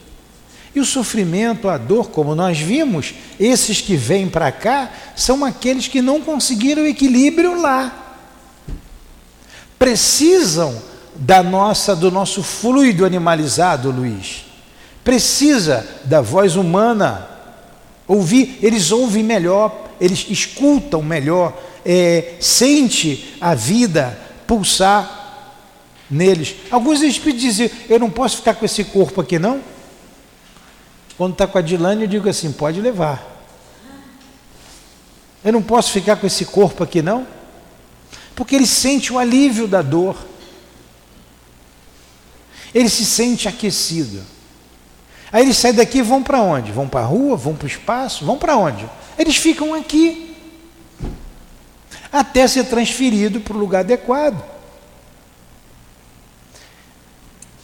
[0.75, 5.87] E o sofrimento, a dor, como nós vimos, esses que vêm para cá são aqueles
[5.87, 8.17] que não conseguiram equilíbrio lá.
[9.79, 10.81] Precisam
[11.15, 14.52] da nossa do nosso fluido animalizado, Luiz.
[15.03, 17.27] Precisa da voz humana.
[18.07, 25.23] Ouvir, eles ouvem melhor, eles escutam melhor, é, sente a vida pulsar
[26.09, 26.55] neles.
[26.69, 29.61] Alguns espíritos dizem: Eu não posso ficar com esse corpo aqui, não.
[31.17, 33.31] Quando está com a Dilane, eu digo assim: Pode levar.
[35.43, 37.27] Eu não posso ficar com esse corpo aqui, não.
[38.35, 40.15] Porque ele sente o alívio da dor.
[42.73, 44.21] Ele se sente aquecido.
[45.33, 46.71] Aí eles saem daqui e vão para onde?
[46.71, 47.35] Vão para a rua?
[47.35, 48.23] Vão para o espaço?
[48.23, 48.87] Vão para onde?
[49.17, 50.37] Eles ficam aqui.
[52.11, 54.39] Até ser transferido para o lugar adequado.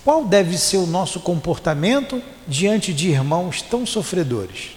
[0.04, 4.72] Qual deve ser o nosso comportamento diante de irmãos tão sofredores?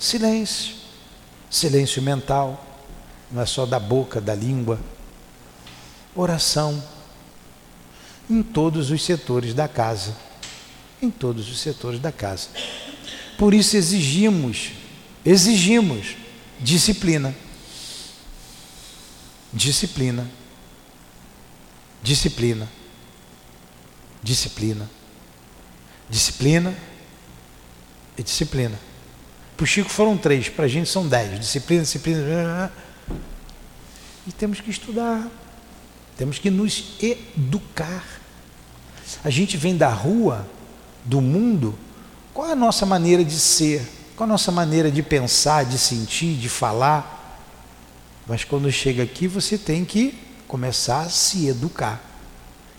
[0.00, 0.74] Silêncio.
[1.48, 2.64] Silêncio mental,
[3.30, 4.80] não é só da boca, da língua.
[6.16, 6.82] Oração
[8.28, 10.16] em todos os setores da casa.
[11.00, 12.48] Em todos os setores da casa.
[13.38, 14.72] Por isso exigimos,
[15.24, 16.16] exigimos
[16.60, 17.34] disciplina.
[19.52, 20.28] Disciplina.
[22.02, 22.68] Disciplina.
[24.22, 24.90] Disciplina.
[26.10, 26.74] Disciplina
[28.16, 28.78] e disciplina.
[29.56, 31.38] Para o Chico foram três, para a gente são dez.
[31.38, 32.72] Disciplina, disciplina.
[34.26, 35.28] E temos que estudar.
[36.16, 38.17] Temos que nos educar.
[39.24, 40.46] A gente vem da rua,
[41.04, 41.78] do mundo,
[42.34, 43.86] qual é a nossa maneira de ser?
[44.16, 47.40] Qual a nossa maneira de pensar, de sentir, de falar?
[48.26, 52.00] Mas quando chega aqui, você tem que começar a se educar.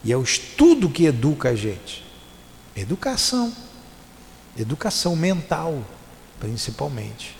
[0.04, 2.06] E é o estudo que educa a gente.
[2.76, 3.52] Educação.
[4.58, 5.84] Educação mental,
[6.40, 7.36] principalmente.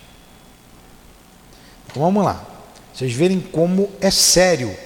[1.86, 2.44] Então vamos lá.
[2.92, 4.76] Vocês verem como é sério.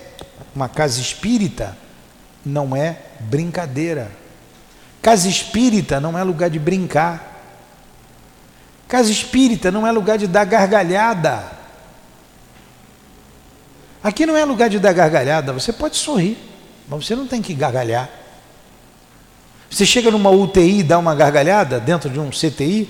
[0.54, 1.76] Uma casa espírita
[2.44, 4.10] não é brincadeira.
[5.00, 7.32] Casa espírita não é lugar de brincar.
[8.88, 11.52] Casa espírita não é lugar de dar gargalhada.
[14.02, 16.36] Aqui não é lugar de dar gargalhada, você pode sorrir,
[16.86, 18.10] mas você não tem que gargalhar.
[19.70, 22.88] Você chega numa UTI e dá uma gargalhada dentro de um CTI,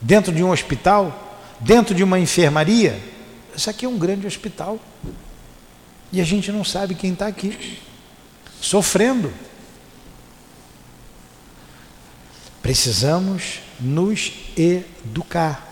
[0.00, 2.98] dentro de um hospital, dentro de uma enfermaria.
[3.54, 4.78] Isso aqui é um grande hospital.
[6.10, 7.78] E a gente não sabe quem está aqui,
[8.60, 9.32] sofrendo.
[12.62, 15.64] Precisamos nos educar.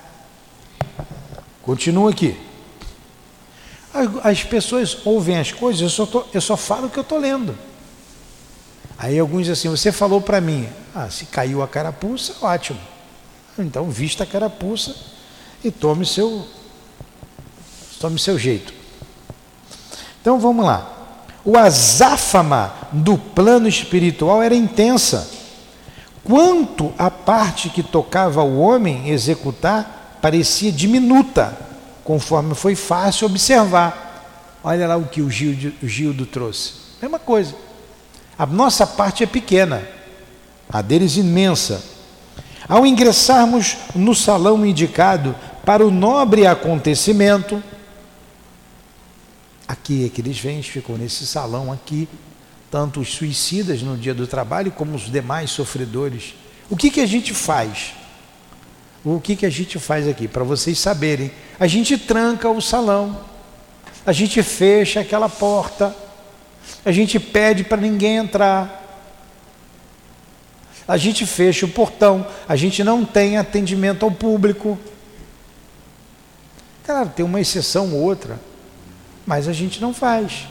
[1.62, 2.38] Continua aqui.
[4.22, 7.18] As pessoas ouvem as coisas, eu só, tô, eu só falo o que eu estou
[7.18, 7.56] lendo.
[8.98, 12.80] Aí alguns dizem assim, você falou para mim, ah, se caiu a carapuça, ótimo.
[13.58, 14.94] Então vista a carapuça
[15.62, 16.46] e tome seu,
[18.00, 18.72] tome seu jeito.
[20.20, 20.93] Então vamos lá.
[21.44, 25.28] O azáfama do plano espiritual era intensa.
[26.24, 31.54] Quanto a parte que tocava o homem executar parecia diminuta
[32.02, 34.58] conforme foi fácil observar.
[34.62, 36.72] Olha lá o que o Gildo, o Gildo trouxe.
[37.02, 37.54] Mesma coisa.
[38.38, 39.82] A nossa parte é pequena,
[40.68, 41.82] a deles imensa.
[42.66, 47.62] Ao ingressarmos no salão indicado para o nobre acontecimento,
[49.66, 52.08] aqui é que eles vêm, ficam nesse salão aqui,
[52.70, 56.34] tanto os suicidas no dia do trabalho como os demais sofredores.
[56.68, 57.94] O que, que a gente faz?
[59.04, 60.26] O que, que a gente faz aqui?
[60.26, 63.20] Para vocês saberem, a gente tranca o salão,
[64.04, 65.94] a gente fecha aquela porta,
[66.84, 68.82] a gente pede para ninguém entrar,
[70.86, 74.78] a gente fecha o portão, a gente não tem atendimento ao público.
[76.84, 78.38] Claro, tem uma exceção ou outra,
[79.26, 80.46] mas a gente não faz.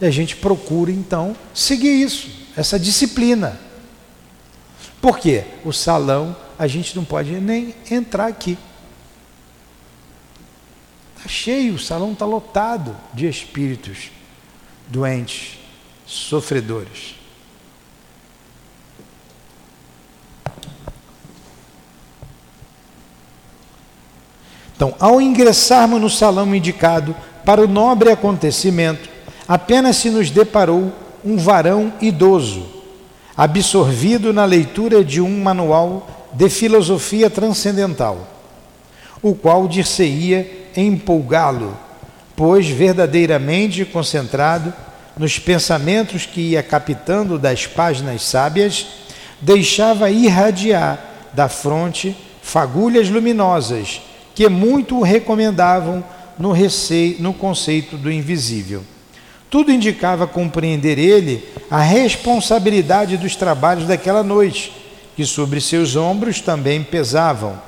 [0.00, 3.60] E a gente procura então seguir isso, essa disciplina.
[5.00, 5.44] Por quê?
[5.64, 8.58] O salão a gente não pode nem entrar aqui.
[11.16, 14.10] Está cheio, o salão está lotado de espíritos
[14.88, 15.58] doentes,
[16.06, 17.19] sofredores.
[24.80, 27.14] Então, ao ingressarmos no salão indicado
[27.44, 29.10] para o nobre acontecimento,
[29.46, 30.90] apenas se nos deparou
[31.22, 32.66] um varão idoso,
[33.36, 38.26] absorvido na leitura de um manual de filosofia transcendental,
[39.20, 41.76] o qual dir-se-ia empolgá-lo,
[42.34, 44.72] pois verdadeiramente concentrado
[45.14, 48.86] nos pensamentos que ia captando das páginas sábias,
[49.42, 50.98] deixava irradiar
[51.34, 54.00] da fronte fagulhas luminosas
[54.34, 56.04] que muito recomendavam
[56.38, 58.82] no, receio, no conceito do invisível.
[59.50, 64.72] Tudo indicava compreender ele a responsabilidade dos trabalhos daquela noite
[65.16, 67.60] que sobre seus ombros também pesavam,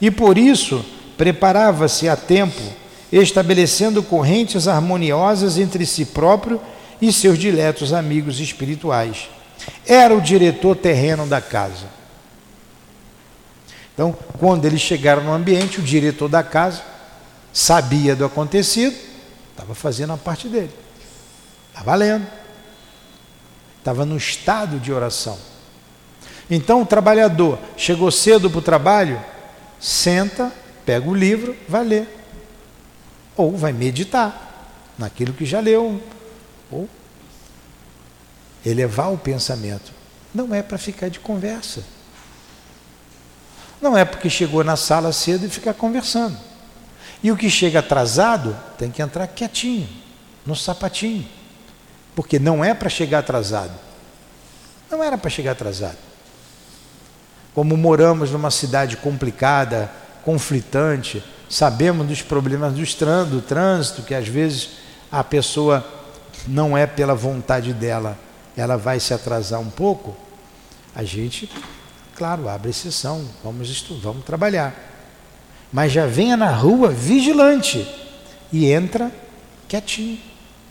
[0.00, 0.84] e por isso
[1.16, 2.60] preparava-se a tempo,
[3.10, 6.60] estabelecendo correntes harmoniosas entre si próprio
[7.02, 9.28] e seus diletos amigos espirituais.
[9.86, 11.99] Era o diretor terreno da casa.
[14.00, 16.82] Então, quando eles chegaram no ambiente, o diretor da casa
[17.52, 18.96] sabia do acontecido,
[19.50, 20.72] estava fazendo a parte dele,
[21.68, 22.26] estava lendo,
[23.76, 25.36] estava no estado de oração.
[26.50, 29.22] Então o trabalhador chegou cedo para o trabalho,
[29.78, 30.50] senta,
[30.86, 32.24] pega o livro, vai ler.
[33.36, 36.02] Ou vai meditar naquilo que já leu.
[36.70, 36.88] Ou
[38.64, 39.92] elevar o pensamento.
[40.34, 41.99] Não é para ficar de conversa.
[43.80, 46.36] Não é porque chegou na sala cedo e ficar conversando.
[47.22, 49.88] E o que chega atrasado tem que entrar quietinho,
[50.44, 51.26] no sapatinho.
[52.14, 53.72] Porque não é para chegar atrasado.
[54.90, 55.96] Não era para chegar atrasado.
[57.54, 59.90] Como moramos numa cidade complicada,
[60.24, 64.70] conflitante, sabemos dos problemas do trânsito, que às vezes
[65.10, 65.84] a pessoa
[66.46, 68.16] não é pela vontade dela,
[68.56, 70.16] ela vai se atrasar um pouco,
[70.94, 71.50] a gente,
[72.20, 74.74] claro, abre exceção, vamos estudar, vamos trabalhar.
[75.72, 77.88] Mas já venha na rua vigilante
[78.52, 79.10] e entra
[79.66, 80.18] quietinho.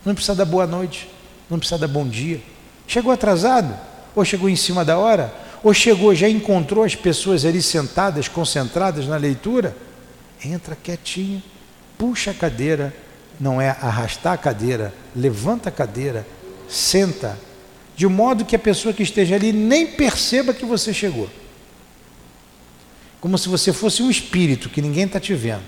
[0.04, 1.10] Não precisa dar boa noite,
[1.50, 2.40] não precisa dar bom dia.
[2.86, 3.76] Chegou atrasado?
[4.14, 5.34] Ou chegou em cima da hora?
[5.60, 9.76] Ou chegou, já encontrou as pessoas ali sentadas, concentradas na leitura?
[10.44, 11.42] Entra quietinho,
[11.98, 12.94] puxa a cadeira,
[13.40, 16.24] não é arrastar a cadeira, levanta a cadeira,
[16.68, 17.36] senta,
[18.00, 21.28] de modo que a pessoa que esteja ali nem perceba que você chegou.
[23.20, 25.66] Como se você fosse um espírito que ninguém está te vendo.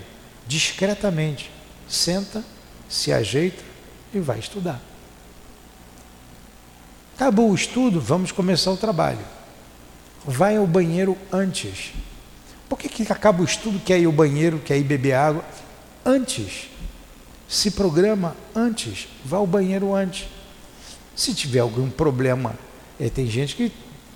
[0.49, 1.51] Discretamente,
[1.87, 2.43] senta,
[2.89, 3.63] se ajeita
[4.15, 4.81] e vai estudar.
[7.17, 9.27] Acabou o estudo, vamos começar o trabalho.
[10.25, 11.93] Vai ao banheiro antes.
[12.67, 15.45] Por que, que acaba o estudo, quer ir ao banheiro, quer ir beber água?
[16.03, 16.71] Antes.
[17.47, 19.07] Se programa antes.
[19.23, 20.27] Vá ao banheiro antes.
[21.15, 22.55] Se tiver algum problema,
[22.99, 23.73] é, tem gente que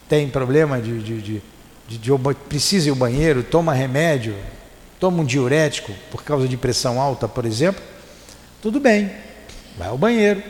[0.09, 1.42] tem problema de, de, de,
[1.88, 4.34] de, de precisa ir ao banheiro, toma remédio,
[4.99, 7.82] toma um diurético por causa de pressão alta, por exemplo,
[8.62, 9.11] tudo bem,
[9.76, 10.42] vai ao banheiro.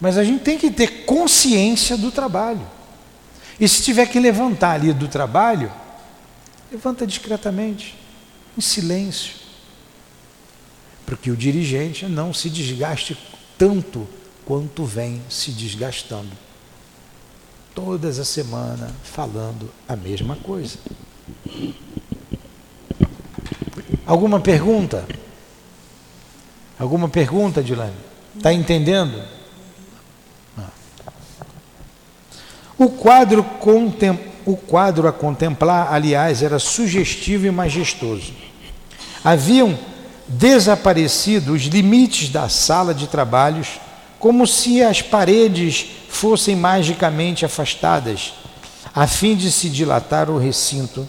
[0.00, 2.66] Mas a gente tem que ter consciência do trabalho.
[3.60, 5.70] E se tiver que levantar ali do trabalho,
[6.70, 7.94] levanta discretamente,
[8.58, 9.34] em silêncio,
[11.06, 13.16] para que o dirigente não se desgaste
[13.56, 14.08] tanto
[14.44, 16.30] quanto vem se desgastando.
[17.74, 20.78] Todas a semana falando a mesma coisa.
[24.06, 25.06] Alguma pergunta?
[26.78, 27.94] Alguma pergunta, Dilane?
[28.36, 29.22] Está entendendo?
[30.58, 30.70] Ah.
[32.76, 34.18] O quadro, contem...
[34.44, 38.34] o quadro a contemplar, aliás, era sugestivo e majestoso.
[39.24, 39.78] Haviam
[40.26, 43.80] desaparecido os limites da sala de trabalhos
[44.22, 48.32] como se as paredes fossem magicamente afastadas,
[48.94, 51.08] a fim de se dilatar o recinto.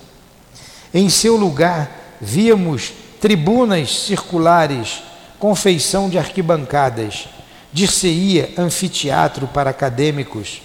[0.91, 2.91] Em seu lugar, víamos
[3.21, 5.03] tribunas circulares
[5.37, 7.27] com feição de arquibancadas,
[7.71, 10.63] dir-se-ia anfiteatro para acadêmicos.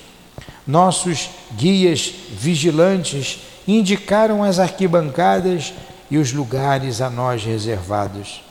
[0.67, 5.75] Nossos guias vigilantes indicaram as arquibancadas
[6.11, 8.48] e os lugares a nós reservados.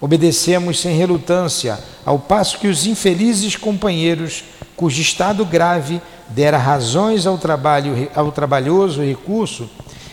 [0.00, 4.44] Obedecemos sem relutância, ao passo que os infelizes companheiros,
[4.76, 9.68] cujo estado grave dera razões ao, trabalho, ao trabalhoso recurso,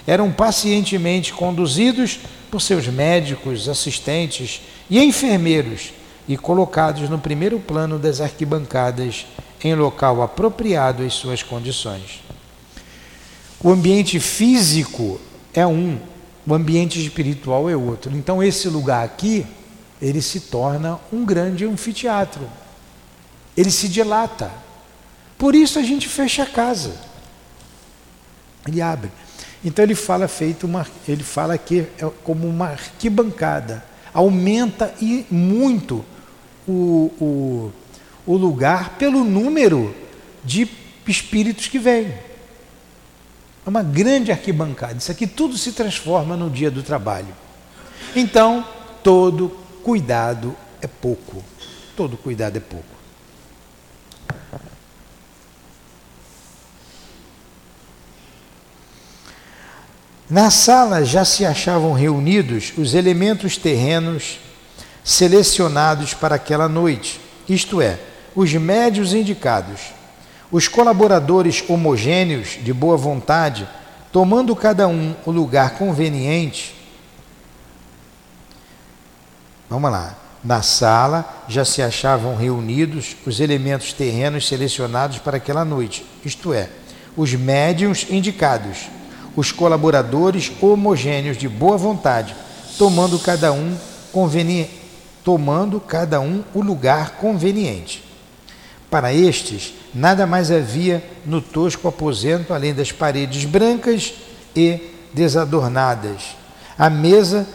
[0.07, 2.19] eram pacientemente conduzidos
[2.49, 5.91] por seus médicos, assistentes e enfermeiros
[6.27, 9.25] e colocados no primeiro plano das arquibancadas,
[9.63, 12.21] em local apropriado às suas condições.
[13.61, 15.19] O ambiente físico
[15.53, 15.97] é um,
[16.45, 18.15] o ambiente espiritual é outro.
[18.15, 19.45] Então, esse lugar aqui
[20.03, 22.41] ele se torna um grande anfiteatro.
[23.55, 24.51] Ele se dilata.
[25.37, 26.93] Por isso a gente fecha a casa.
[28.67, 29.09] Ele abre.
[29.63, 33.81] Então ele fala feito uma, ele fala que é como uma arquibancada.
[34.13, 36.03] Aumenta e muito
[36.67, 37.73] o, o,
[38.25, 39.95] o lugar pelo número
[40.43, 40.67] de
[41.07, 42.13] espíritos que vêm.
[43.65, 44.95] É uma grande arquibancada.
[44.95, 47.33] Isso aqui tudo se transforma no dia do trabalho.
[48.13, 48.67] Então,
[49.01, 51.43] todo cuidado é pouco.
[51.95, 52.86] Todo cuidado é pouco.
[60.29, 64.39] Na sala já se achavam reunidos os elementos terrenos
[65.03, 67.99] selecionados para aquela noite, isto é,
[68.34, 69.81] os médios indicados,
[70.49, 73.67] os colaboradores homogêneos de boa vontade,
[74.11, 76.82] tomando cada um o lugar conveniente
[79.70, 80.16] Vamos lá.
[80.43, 86.70] Na sala já se achavam reunidos os elementos terrenos selecionados para aquela noite, isto é,
[87.16, 88.89] os médiums indicados,
[89.38, 92.36] os colaboradores homogêneos de boa vontade,
[92.78, 93.78] tomando cada um
[94.11, 94.72] conveniente,
[95.24, 98.03] tomando cada um o lugar conveniente.
[98.89, 104.14] Para estes, nada mais havia no tosco aposento além das paredes brancas
[104.55, 106.36] e desadornadas.
[106.78, 107.47] A mesa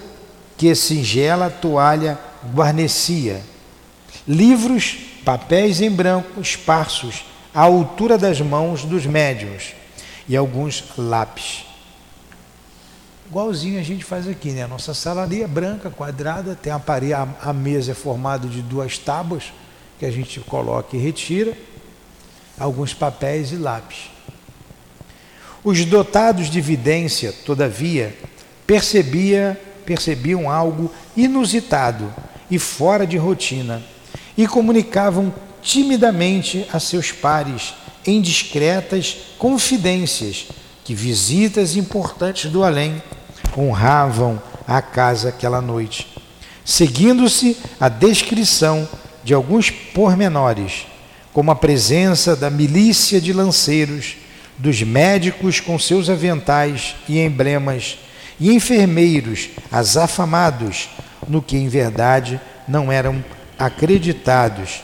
[0.59, 2.19] que singela toalha
[2.53, 3.41] guarnecia.
[4.27, 9.73] Livros, papéis em branco esparsos à altura das mãos dos médiuns
[10.29, 11.65] e alguns lápis.
[13.29, 14.67] Igualzinho a gente faz aqui, né?
[14.67, 18.61] Nossa sala ali é branca, quadrada, tem a parede, a, a mesa é formada de
[18.61, 19.53] duas tábuas
[19.99, 21.57] que a gente coloca e retira,
[22.59, 24.11] alguns papéis e lápis.
[25.63, 28.17] Os dotados de vidência, todavia,
[28.67, 32.15] percebia percebiam algo inusitado
[32.51, 33.83] e fora de rotina.
[34.37, 37.75] e comunicavam timidamente a seus pares,
[38.07, 40.47] em discretas confidências,
[40.85, 43.03] que visitas importantes do além
[43.57, 46.07] honravam a casa aquela noite,
[46.65, 48.89] seguindo-se a descrição
[49.25, 50.87] de alguns pormenores,
[51.33, 54.17] como a presença da milícia de lanceiros,
[54.57, 57.99] dos médicos com seus aventais e emblemas,
[58.41, 60.89] e enfermeiros azafamados,
[61.27, 63.23] no que em verdade não eram
[63.59, 64.83] acreditados,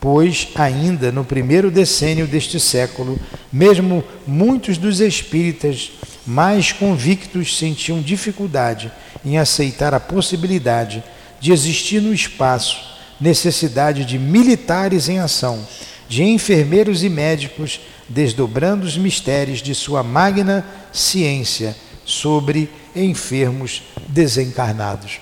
[0.00, 3.18] pois ainda no primeiro decênio deste século,
[3.52, 5.92] mesmo muitos dos espíritas
[6.26, 8.90] mais convictos sentiam dificuldade
[9.24, 11.02] em aceitar a possibilidade
[11.40, 15.66] de existir no espaço necessidade de militares em ação,
[16.08, 21.74] de enfermeiros e médicos desdobrando os mistérios de sua magna ciência
[22.04, 25.18] sobre enfermos desencarnados.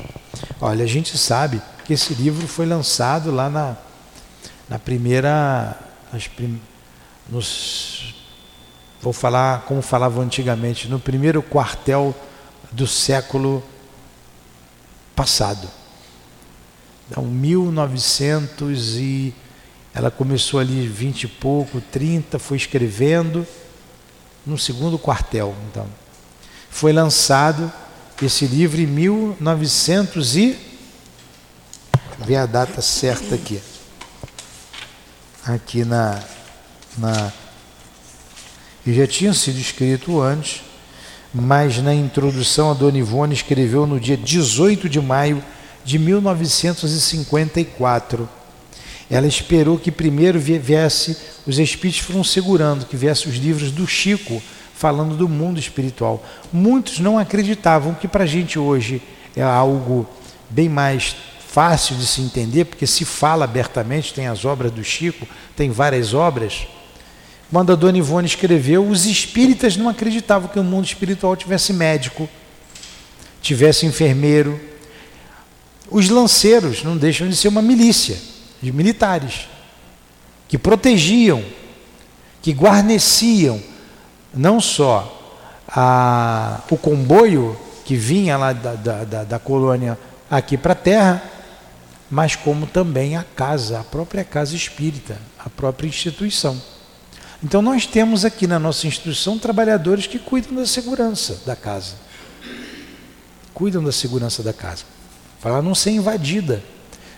[0.60, 3.76] Olha, a gente sabe que esse livro foi lançado lá na,
[4.68, 5.78] na primeira.
[6.36, 6.60] Prim,
[7.28, 8.14] nos,
[9.00, 12.14] vou falar como falavam antigamente, no primeiro quartel
[12.70, 13.62] do século
[15.16, 15.68] passado.
[17.08, 19.34] Então, 1900 e
[19.94, 23.46] ela começou ali 20 e pouco, 30, foi escrevendo
[24.46, 25.86] no segundo quartel, então.
[26.72, 27.72] Foi lançado
[28.20, 30.58] esse livro em 1900 e
[32.26, 33.62] ver a data certa aqui.
[35.44, 36.20] Aqui na
[36.98, 37.32] na
[38.84, 40.60] e já tinha sido escrito antes,
[41.32, 45.40] mas na introdução a Dona Ivone escreveu no dia 18 de maio
[45.84, 48.28] de 1954.
[49.08, 51.16] Ela esperou que primeiro viesse,
[51.46, 54.42] os espíritos foram segurando que viesse os livros do Chico
[54.82, 56.20] falando do mundo espiritual.
[56.52, 59.00] Muitos não acreditavam que para a gente hoje
[59.36, 60.04] é algo
[60.50, 61.14] bem mais
[61.46, 65.24] fácil de se entender, porque se fala abertamente, tem as obras do Chico,
[65.54, 66.66] tem várias obras.
[67.48, 72.28] Quando a Dona Ivone escreveu, os espíritas não acreditavam que o mundo espiritual tivesse médico,
[73.40, 74.60] tivesse enfermeiro,
[75.88, 78.16] os lanceiros não deixam de ser uma milícia
[78.60, 79.46] de militares
[80.48, 81.40] que protegiam,
[82.42, 83.62] que guarneciam
[84.34, 89.98] não só a, o comboio que vinha lá da, da, da, da colônia
[90.30, 91.22] aqui para a terra,
[92.10, 96.60] mas como também a casa, a própria casa espírita, a própria instituição.
[97.42, 101.94] Então nós temos aqui na nossa instituição trabalhadores que cuidam da segurança da casa.
[103.52, 104.84] Cuidam da segurança da casa
[105.42, 106.62] para ela não ser invadida,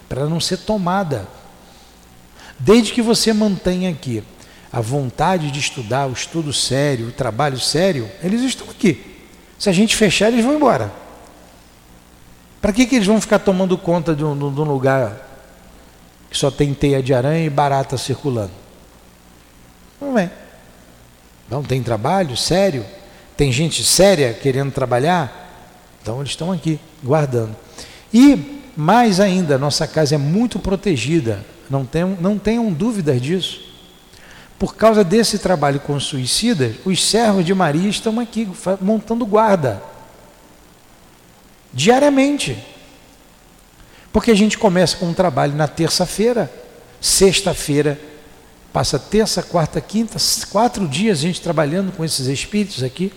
[0.08, 1.28] para ela não ser tomada.
[2.58, 4.24] Desde que você mantenha aqui
[4.74, 9.22] a vontade de estudar, o estudo sério, o trabalho sério, eles estão aqui.
[9.56, 10.92] Se a gente fechar, eles vão embora.
[12.60, 15.16] Para que, que eles vão ficar tomando conta de um, de um lugar
[16.28, 18.50] que só tem teia de aranha e barata circulando?
[20.00, 20.28] Não vem.
[21.48, 22.84] Não tem trabalho sério?
[23.36, 25.70] Tem gente séria querendo trabalhar?
[26.02, 27.54] Então eles estão aqui, guardando.
[28.12, 33.73] E mais ainda, nossa casa é muito protegida, não, tem, não tenham dúvidas disso.
[34.58, 38.48] Por causa desse trabalho com suicidas, os servos de Maria estão aqui
[38.80, 39.82] montando guarda.
[41.72, 42.56] Diariamente.
[44.12, 46.50] Porque a gente começa com um trabalho na terça-feira,
[47.00, 48.00] sexta-feira,
[48.72, 50.18] passa terça, quarta, quinta,
[50.50, 53.12] quatro dias a gente trabalhando com esses espíritos aqui.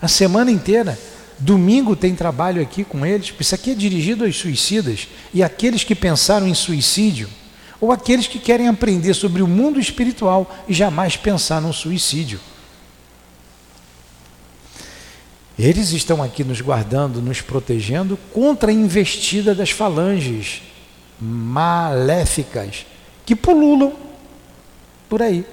[0.00, 0.98] A semana inteira.
[1.40, 5.94] Domingo tem trabalho aqui com eles, isso aqui é dirigido aos suicidas e aqueles que
[5.94, 7.30] pensaram em suicídio,
[7.80, 12.38] ou aqueles que querem aprender sobre o mundo espiritual e jamais pensar no suicídio.
[15.58, 20.62] Eles estão aqui nos guardando, nos protegendo contra a investida das falanges
[21.20, 22.86] maléficas
[23.26, 23.94] que pululam
[25.08, 25.44] por aí.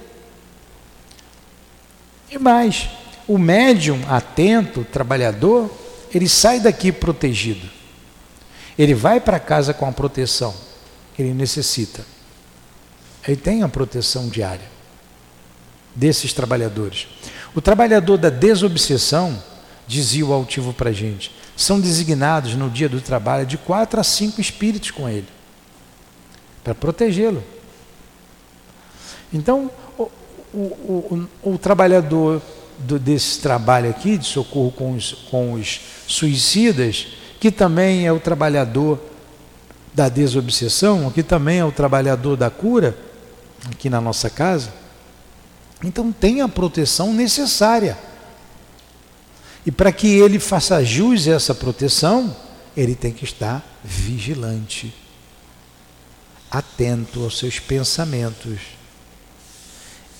[2.30, 2.88] E mais,
[3.26, 5.70] o médium atento, trabalhador,
[6.14, 7.68] ele sai daqui protegido.
[8.78, 10.54] Ele vai para casa com a proteção
[11.14, 12.17] que ele necessita.
[13.28, 14.66] Ele tem a proteção diária
[15.94, 17.06] desses trabalhadores.
[17.54, 19.40] O trabalhador da desobsessão,
[19.86, 24.04] dizia o altivo para a gente, são designados no dia do trabalho de quatro a
[24.04, 25.26] cinco espíritos com ele,
[26.64, 27.44] para protegê-lo.
[29.30, 30.10] Então, o,
[30.54, 32.40] o, o, o trabalhador
[32.78, 37.08] do, desse trabalho aqui, de socorro com os, com os suicidas,
[37.38, 38.98] que também é o trabalhador
[39.92, 42.96] da desobsessão, que também é o trabalhador da cura,
[43.66, 44.72] aqui na nossa casa.
[45.82, 47.98] Então tem a proteção necessária.
[49.64, 52.34] E para que ele faça jus a essa proteção,
[52.76, 54.94] ele tem que estar vigilante.
[56.50, 58.60] atento aos seus pensamentos.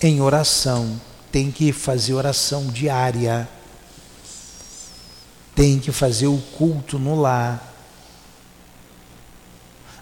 [0.00, 1.00] Em oração,
[1.32, 3.48] tem que fazer oração diária.
[5.54, 7.74] Tem que fazer o culto no lar.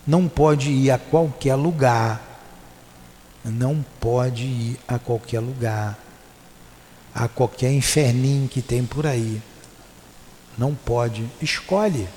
[0.06, 2.35] Não pode ir a qualquer lugar.
[3.46, 5.98] Não pode ir a qualquer lugar.
[7.14, 9.40] A qualquer inferninho que tem por aí.
[10.58, 11.24] Não pode.
[11.40, 12.08] Escolhe.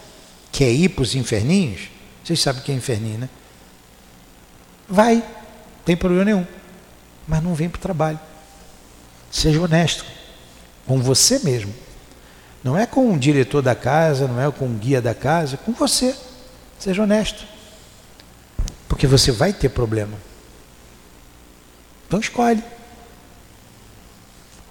[0.52, 1.90] Quer ir para os inferninhos?
[2.24, 3.30] Vocês sabem que é inferninho, né?
[4.88, 6.46] Vai, não tem problema nenhum.
[7.28, 8.20] Mas não vem para o trabalho.
[9.32, 10.04] Seja honesto
[10.88, 11.72] com você mesmo.
[12.64, 15.58] Não é com o diretor da casa, não é com o guia da casa, é
[15.58, 16.16] com você.
[16.80, 17.46] Seja honesto.
[18.88, 20.18] Porque você vai ter problema.
[22.10, 22.64] Então escolhe.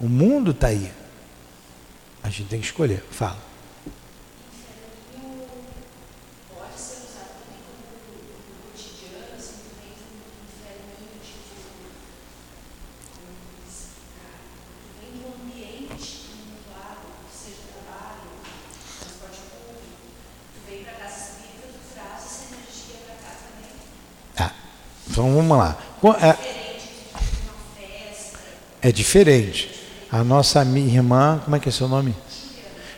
[0.01, 0.93] O mundo está aí.
[2.21, 3.01] A gente tem que escolher.
[3.13, 3.39] Fala.
[25.19, 25.77] Então vamos lá.
[26.23, 26.58] É,
[28.89, 29.71] é diferente.
[30.11, 32.15] A nossa irmã, como é que é seu nome?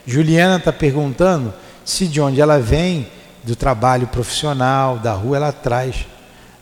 [0.06, 1.52] Juliana está perguntando
[1.84, 3.08] se de onde ela vem,
[3.42, 6.06] do trabalho profissional, da rua, ela traz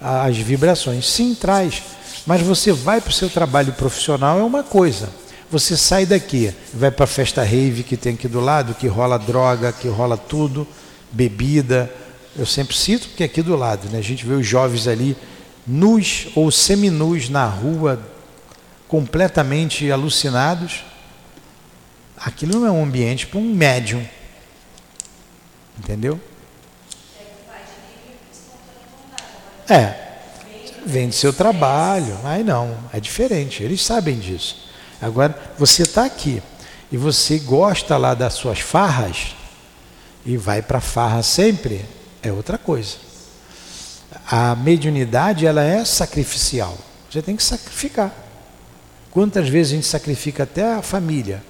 [0.00, 1.06] as vibrações.
[1.06, 1.82] Sim, traz.
[2.26, 5.08] Mas você vai para o seu trabalho profissional é uma coisa.
[5.50, 9.18] Você sai daqui, vai para a festa rave que tem aqui do lado, que rola
[9.18, 10.66] droga, que rola tudo,
[11.10, 11.92] bebida.
[12.36, 13.98] Eu sempre cito porque é aqui do lado, né?
[13.98, 15.16] A gente vê os jovens ali
[15.66, 18.00] nus ou seminus na rua,
[18.88, 20.82] completamente alucinados,
[22.16, 24.04] aquilo não é um ambiente para um médium.
[25.78, 26.20] Entendeu?
[29.68, 29.94] É,
[30.84, 32.18] vem do seu trabalho.
[32.24, 34.68] Aí não, é diferente, eles sabem disso.
[35.00, 36.42] Agora, você está aqui
[36.90, 39.36] e você gosta lá das suas farras
[40.26, 41.84] e vai para farra sempre,
[42.22, 43.08] é outra coisa
[44.30, 46.76] a mediunidade ela é sacrificial.
[47.10, 48.12] Você tem que sacrificar.
[49.18, 51.42] Quantas vezes a gente sacrifica até a família?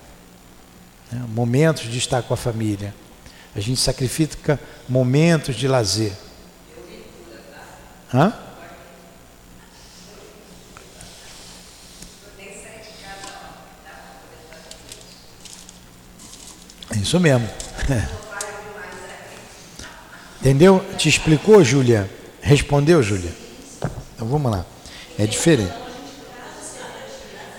[1.13, 1.23] Né?
[1.29, 2.95] Momentos de estar com a família.
[3.55, 4.59] A gente sacrifica
[4.89, 6.13] momentos de lazer.
[8.15, 8.33] Hã?
[16.97, 17.47] Isso mesmo.
[20.41, 20.83] Entendeu?
[20.97, 22.09] Te explicou, Júlia?
[22.41, 23.35] Respondeu, Júlia?
[24.15, 24.65] Então vamos lá.
[25.19, 25.88] É diferente.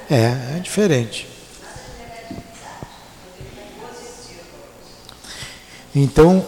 [0.10, 1.28] É, é diferente.
[5.96, 6.46] Então,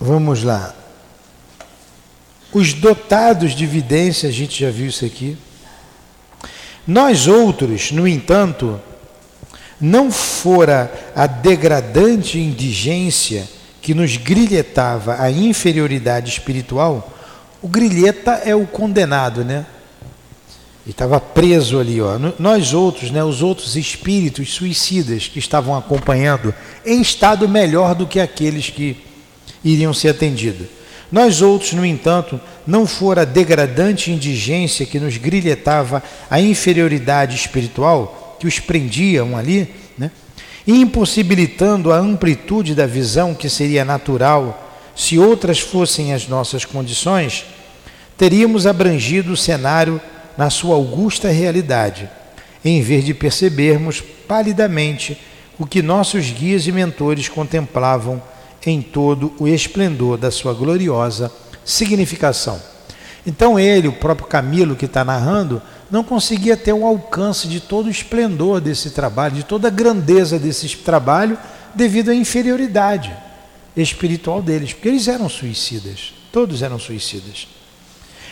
[0.00, 0.74] vamos lá.
[2.52, 5.36] Os dotados de evidência, a gente já viu isso aqui.
[6.86, 8.80] Nós outros, no entanto,
[9.80, 13.48] não fora a degradante indigência
[13.80, 17.12] que nos grilhetava a inferioridade espiritual,
[17.60, 19.66] o Grilheta é o condenado, né?
[20.86, 22.18] E estava preso ali, ó.
[22.38, 26.52] Nós outros, né, os outros espíritos suicidas que estavam acompanhando,
[26.84, 28.96] em estado melhor do que aqueles que
[29.64, 30.66] iriam ser atendidos.
[31.10, 38.36] Nós outros, no entanto, não fora a degradante indigência que nos grilhetava a inferioridade espiritual,
[38.40, 40.10] que os prendiam ali, né?
[40.66, 47.44] impossibilitando a amplitude da visão que seria natural se outras fossem as nossas condições,
[48.16, 50.00] teríamos abrangido o cenário
[50.36, 52.08] na sua augusta realidade,
[52.64, 55.18] em vez de percebermos palidamente
[55.58, 58.22] o que nossos guias e mentores contemplavam
[58.64, 61.30] em todo o esplendor da sua gloriosa
[61.64, 62.60] significação.
[63.26, 67.86] Então ele, o próprio Camilo que está narrando, não conseguia ter o alcance de todo
[67.86, 71.38] o esplendor desse trabalho, de toda a grandeza desse trabalho,
[71.74, 73.14] devido à inferioridade
[73.76, 77.46] espiritual deles, porque eles eram suicidas, todos eram suicidas.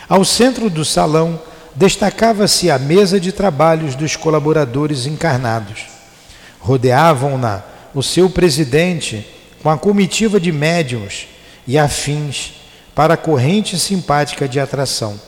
[0.09, 1.39] Ao centro do salão
[1.75, 5.85] destacava-se a mesa de trabalhos dos colaboradores encarnados.
[6.59, 7.63] Rodeavam-na
[7.93, 9.25] o seu presidente
[9.61, 11.27] com a comitiva de médiums
[11.67, 12.53] e afins
[12.93, 15.19] para a corrente simpática de atração.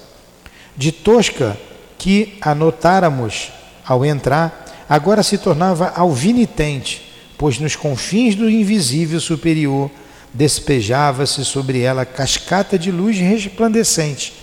[0.76, 1.58] De tosca
[1.98, 3.52] que anotáramos
[3.86, 9.90] ao entrar, agora se tornava alvinitente, pois nos confins do invisível superior
[10.34, 14.34] despejava-se sobre ela cascata de luz resplandecente,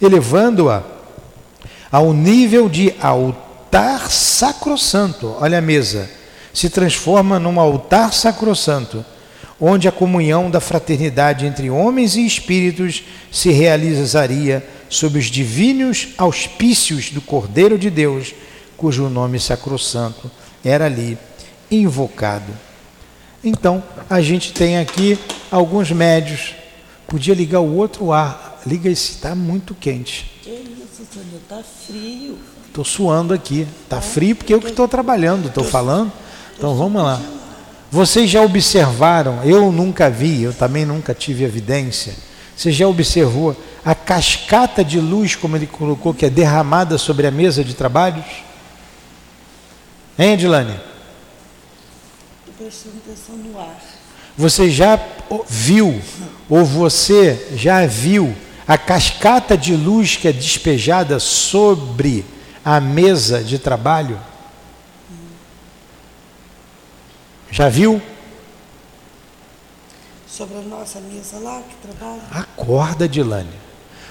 [0.00, 0.93] elevando-a
[1.94, 5.36] ao nível de altar sacrossanto.
[5.38, 6.10] Olha a mesa,
[6.52, 9.04] se transforma num altar sacrossanto,
[9.60, 17.10] onde a comunhão da fraternidade entre homens e espíritos se realizaria sob os divinos auspícios
[17.10, 18.34] do Cordeiro de Deus,
[18.76, 20.28] cujo nome sacrossanto
[20.64, 21.16] era ali
[21.70, 22.52] invocado.
[23.44, 23.80] Então,
[24.10, 25.16] a gente tem aqui
[25.48, 26.56] alguns médios.
[27.06, 28.60] Podia ligar o outro ar.
[28.66, 30.34] Liga esse, está muito quente.
[31.12, 31.40] Sônia?
[31.48, 32.38] Tá frio.
[32.66, 33.66] Estou suando aqui.
[33.82, 36.12] Está frio porque eu que estou trabalhando, estou falando.
[36.56, 37.20] Então vamos lá.
[37.90, 42.14] Vocês já observaram, eu nunca vi, eu também nunca tive evidência.
[42.56, 47.30] Você já observou a cascata de luz, como ele colocou, que é derramada sobre a
[47.30, 48.24] mesa de trabalhos?
[50.18, 50.80] Hein, Edilane?
[52.40, 53.80] Estou prestando atenção no ar.
[54.36, 54.98] Você já
[55.48, 56.00] viu,
[56.48, 58.34] ou você já viu,
[58.66, 62.24] a cascata de luz que é despejada sobre
[62.64, 64.18] a mesa de trabalho?
[67.50, 68.00] Já viu?
[70.26, 72.22] Sobre a nossa mesa lá que trabalha?
[72.30, 73.64] Acorda, Dilane.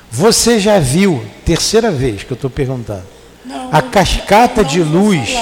[0.10, 3.04] Você já viu, terceira vez que eu estou perguntando,
[3.44, 5.36] Não, a cascata não de luz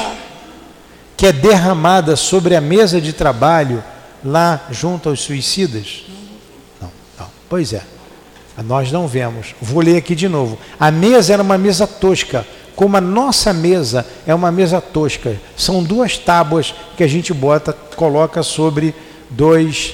[1.17, 3.83] que é derramada sobre a mesa de trabalho
[4.23, 6.05] lá junto aos suicidas?
[6.81, 6.89] Não,
[7.19, 7.29] não.
[7.47, 7.83] Pois é.
[8.57, 9.55] Nós não vemos.
[9.61, 10.57] Vou ler aqui de novo.
[10.79, 12.45] A mesa era uma mesa tosca,
[12.75, 15.39] como a nossa mesa é uma mesa tosca.
[15.55, 18.93] São duas tábuas que a gente bota, coloca sobre
[19.29, 19.93] dois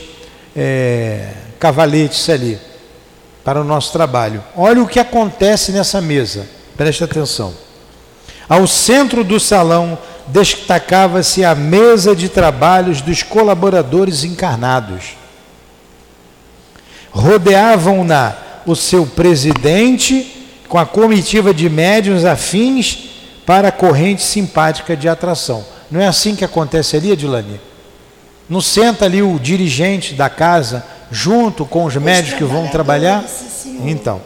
[0.55, 2.60] é, cavaletes ali
[3.43, 4.43] para o nosso trabalho.
[4.55, 6.47] Olha o que acontece nessa mesa.
[6.76, 7.53] Preste atenção.
[8.49, 9.97] Ao centro do salão
[10.28, 15.16] destacava-se a mesa de trabalhos dos colaboradores encarnados.
[17.12, 23.09] Rodeavam-na o seu presidente com a comitiva de médiuns afins
[23.45, 25.65] para a corrente simpática de atração.
[25.89, 27.61] Não é assim que acontece ali, Adilane?
[28.49, 33.24] Não senta ali o dirigente da casa junto com os médios que vão trabalhar?
[33.86, 34.22] Então,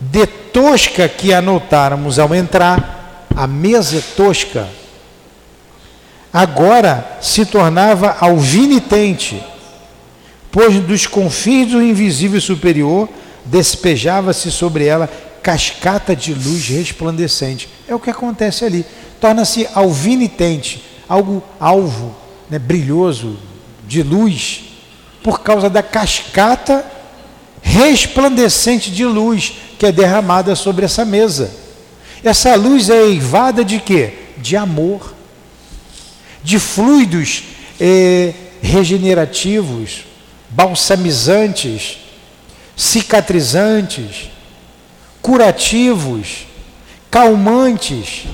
[0.00, 4.68] de tosca que anotáramos ao entrar, a mesa é tosca,
[6.32, 9.40] agora se tornava alvinitente,
[10.50, 13.08] pois dos confins do invisível superior
[13.44, 15.08] despejava-se sobre ela
[15.42, 17.68] cascata de luz resplandecente.
[17.88, 18.84] É o que acontece ali.
[19.20, 22.14] Torna-se alvinitente, algo alvo,
[22.48, 23.38] né, brilhoso,
[23.86, 24.64] de luz,
[25.22, 26.84] por causa da cascata
[27.62, 31.50] resplandecente de luz que é derramada sobre essa mesa.
[32.22, 34.14] Essa luz é eivada de quê?
[34.38, 35.14] De amor,
[36.42, 37.44] de fluidos
[37.78, 38.32] eh,
[38.62, 40.04] regenerativos,
[40.50, 41.98] balsamizantes,
[42.76, 44.30] cicatrizantes,
[45.22, 46.46] curativos,
[47.10, 48.24] calmantes.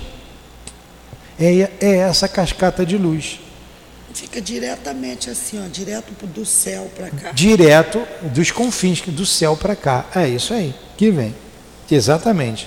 [1.38, 3.40] É, é essa cascata de luz.
[4.14, 7.32] Fica diretamente assim, ó, direto do céu para cá.
[7.32, 10.06] direto dos confins do céu para cá.
[10.14, 11.34] É isso aí que vem.
[11.90, 12.66] Exatamente.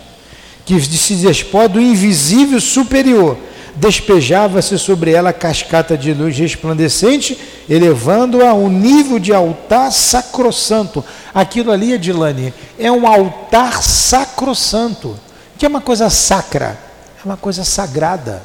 [0.64, 3.36] Que se despode do invisível superior.
[3.76, 7.38] Despejava-se sobre ela cascata de luz resplandecente,
[7.70, 11.04] elevando-a a um nível de altar sacrossanto.
[11.34, 15.18] Aquilo ali, Edilane, é um altar sacrossanto,
[15.58, 16.78] que é uma coisa sacra,
[17.20, 18.44] é uma coisa sagrada.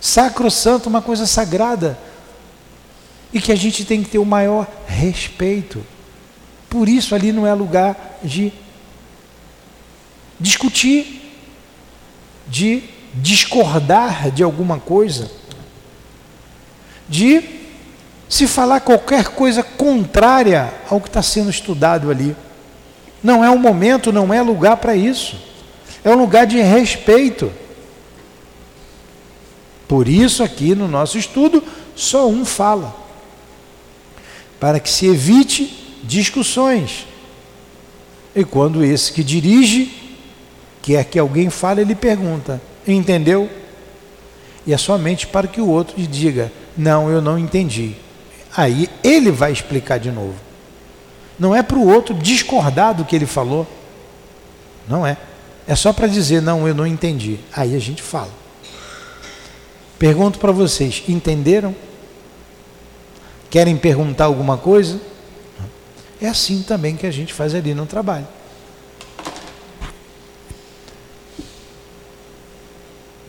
[0.00, 1.98] Sacrossanto, uma coisa sagrada
[3.32, 5.84] e que a gente tem que ter o maior respeito.
[6.68, 8.52] Por isso ali não é lugar de
[10.38, 11.20] discutir,
[12.46, 12.82] de
[13.14, 15.30] discordar de alguma coisa,
[17.08, 17.42] de
[18.28, 22.34] se falar qualquer coisa contrária ao que está sendo estudado ali.
[23.22, 25.36] Não é um momento, não é lugar para isso.
[26.02, 27.52] É um lugar de respeito.
[29.86, 31.62] Por isso, aqui no nosso estudo,
[31.94, 32.96] só um fala
[34.58, 37.06] para que se evite discussões.
[38.34, 39.92] E quando esse que dirige
[40.80, 43.48] quer que alguém fale, ele pergunta: entendeu?
[44.66, 47.94] E é somente para que o outro diga: não, eu não entendi.
[48.56, 50.34] Aí ele vai explicar de novo.
[51.38, 53.66] Não é para o outro discordar do que ele falou.
[54.88, 55.16] Não é.
[55.66, 57.38] É só para dizer: não, eu não entendi.
[57.54, 58.30] Aí a gente fala.
[59.98, 61.74] Pergunto para vocês: entenderam?
[63.50, 65.00] Querem perguntar alguma coisa?
[66.20, 68.26] É assim também que a gente faz ali no trabalho.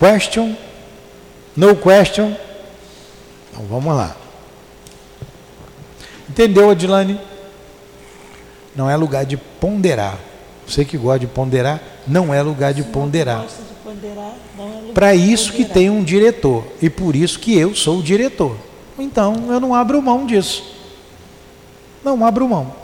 [0.03, 0.53] Question?
[1.55, 2.35] No question?
[3.49, 4.17] Então vamos lá.
[6.29, 7.17] Entendeu, Adilane?
[8.75, 10.19] Não é lugar de ponderar.
[10.67, 13.45] Você que gosta de ponderar, não é lugar de ponderar.
[13.45, 15.73] É Para isso que ponderar.
[15.73, 16.65] tem um diretor.
[16.81, 18.57] E por isso que eu sou o diretor.
[18.99, 20.65] então eu não abro mão disso.
[22.03, 22.75] Não abro mão.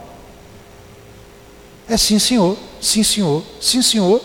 [1.86, 4.22] É sim, senhor, sim, senhor, sim, senhor,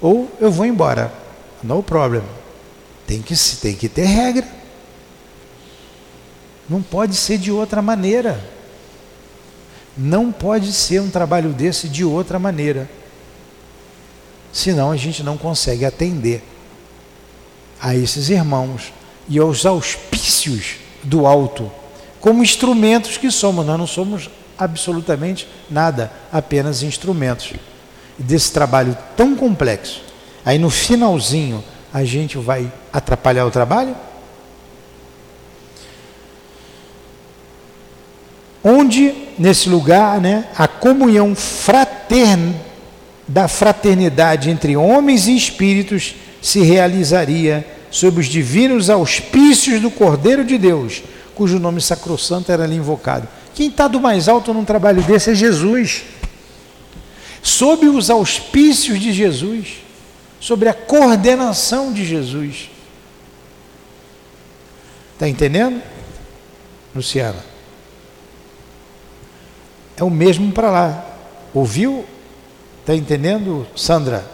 [0.00, 1.25] ou eu vou embora.
[1.62, 2.22] No problem.
[3.06, 4.46] Tem que, tem que ter regra.
[6.68, 8.42] Não pode ser de outra maneira.
[9.96, 12.88] Não pode ser um trabalho desse de outra maneira.
[14.52, 16.42] Senão a gente não consegue atender
[17.80, 18.92] a esses irmãos
[19.28, 21.70] e aos auspícios do alto,
[22.20, 23.64] como instrumentos que somos.
[23.64, 27.52] Nós não somos absolutamente nada, apenas instrumentos
[28.18, 30.02] desse trabalho tão complexo.
[30.46, 33.96] Aí no finalzinho a gente vai atrapalhar o trabalho?
[38.62, 42.54] Onde nesse lugar, né, a comunhão fraterna
[43.26, 50.58] da fraternidade entre homens e espíritos se realizaria sob os divinos auspícios do Cordeiro de
[50.58, 51.02] Deus,
[51.34, 53.26] cujo nome sacrossanto era ali invocado.
[53.52, 56.04] Quem está do mais alto num trabalho desse é Jesus.
[57.42, 59.85] Sob os auspícios de Jesus,
[60.46, 62.70] sobre a coordenação de Jesus.
[65.12, 65.82] Está entendendo,
[66.94, 67.44] Luciana?
[69.96, 71.04] É o mesmo para lá.
[71.52, 72.04] Ouviu?
[72.80, 74.24] Está entendendo, Sandra?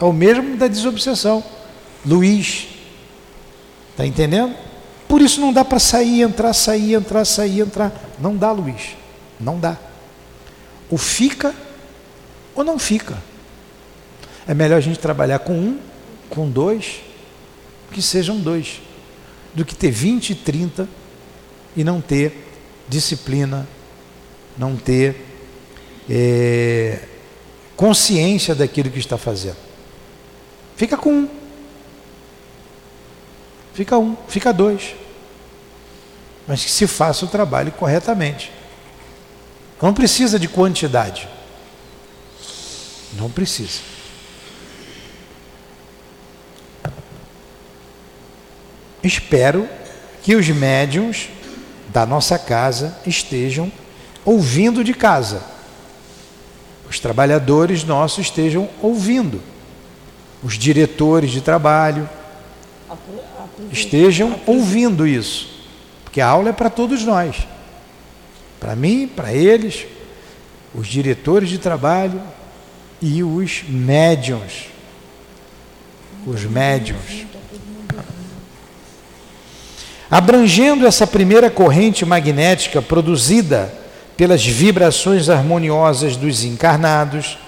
[0.00, 1.44] É o mesmo da desobsessão.
[2.02, 2.68] Luiz.
[3.90, 4.56] Está entendendo?
[5.06, 7.92] Por isso não dá para sair, entrar, sair, entrar, sair, entrar.
[8.18, 8.96] Não dá, Luiz.
[9.38, 9.76] Não dá.
[10.90, 11.54] Ou fica
[12.54, 13.27] ou não fica.
[14.48, 15.78] É melhor a gente trabalhar com um,
[16.30, 17.02] com dois,
[17.92, 18.80] que sejam dois,
[19.54, 20.88] do que ter 20, 30
[21.76, 22.48] e não ter
[22.88, 23.68] disciplina,
[24.56, 25.22] não ter
[26.08, 27.00] é,
[27.76, 29.58] consciência daquilo que está fazendo.
[30.76, 31.28] Fica com um.
[33.74, 34.94] Fica um, fica dois.
[36.46, 38.50] Mas que se faça o trabalho corretamente.
[39.82, 41.28] Não precisa de quantidade.
[43.12, 43.97] Não precisa.
[49.08, 49.66] Espero
[50.22, 51.30] que os médiums
[51.88, 53.72] da nossa casa estejam
[54.22, 55.42] ouvindo de casa.
[56.90, 59.40] Os trabalhadores nossos estejam ouvindo,
[60.42, 62.06] os diretores de trabalho
[63.72, 65.48] estejam ouvindo isso,
[66.04, 67.48] porque a aula é para todos nós,
[68.60, 69.86] para mim, para eles,
[70.74, 72.20] os diretores de trabalho
[73.00, 74.66] e os médiums,
[76.26, 77.26] os médiums.
[80.10, 83.72] Abrangendo essa primeira corrente magnética produzida
[84.16, 87.38] pelas vibrações harmoniosas dos encarnados,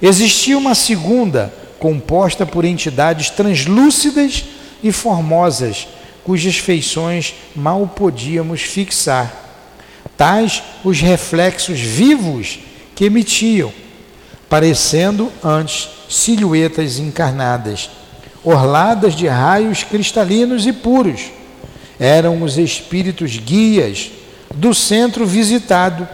[0.00, 4.44] existia uma segunda, composta por entidades translúcidas
[4.82, 5.88] e formosas,
[6.22, 9.30] cujas feições mal podíamos fixar,
[10.16, 12.60] tais os reflexos vivos
[12.94, 13.72] que emitiam,
[14.48, 17.90] parecendo antes silhuetas encarnadas,
[18.44, 21.20] orladas de raios cristalinos e puros.
[21.98, 24.10] Eram os espíritos guias
[24.54, 26.08] do centro visitado,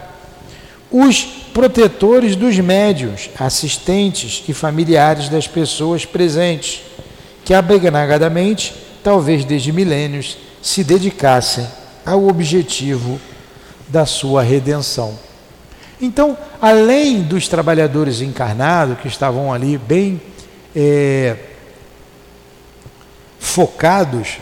[0.91, 1.23] os
[1.53, 6.83] protetores dos médios, assistentes e familiares das pessoas presentes,
[7.45, 11.67] que abnegadamente, talvez desde milênios, se dedicassem
[12.05, 13.21] ao objetivo
[13.89, 15.19] da sua redenção.
[16.01, 20.21] Então, além dos trabalhadores encarnados que estavam ali bem
[20.75, 21.37] é,
[23.39, 24.39] focados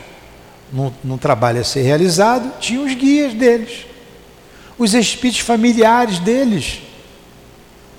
[0.73, 3.89] no, no trabalho a ser realizado, tinha os guias deles
[4.79, 6.81] os espíritos familiares deles.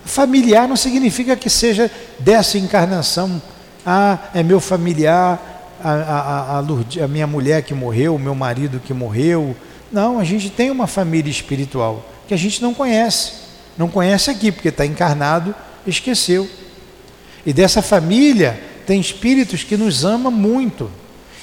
[0.05, 3.41] Familiar não significa que seja dessa encarnação.
[3.85, 8.79] Ah, é meu familiar, a, a, a, a minha mulher que morreu, o meu marido
[8.79, 9.55] que morreu.
[9.91, 13.33] Não, a gente tem uma família espiritual que a gente não conhece.
[13.77, 15.53] Não conhece aqui, porque está encarnado,
[15.85, 16.49] esqueceu.
[17.45, 20.89] E dessa família tem espíritos que nos amam muito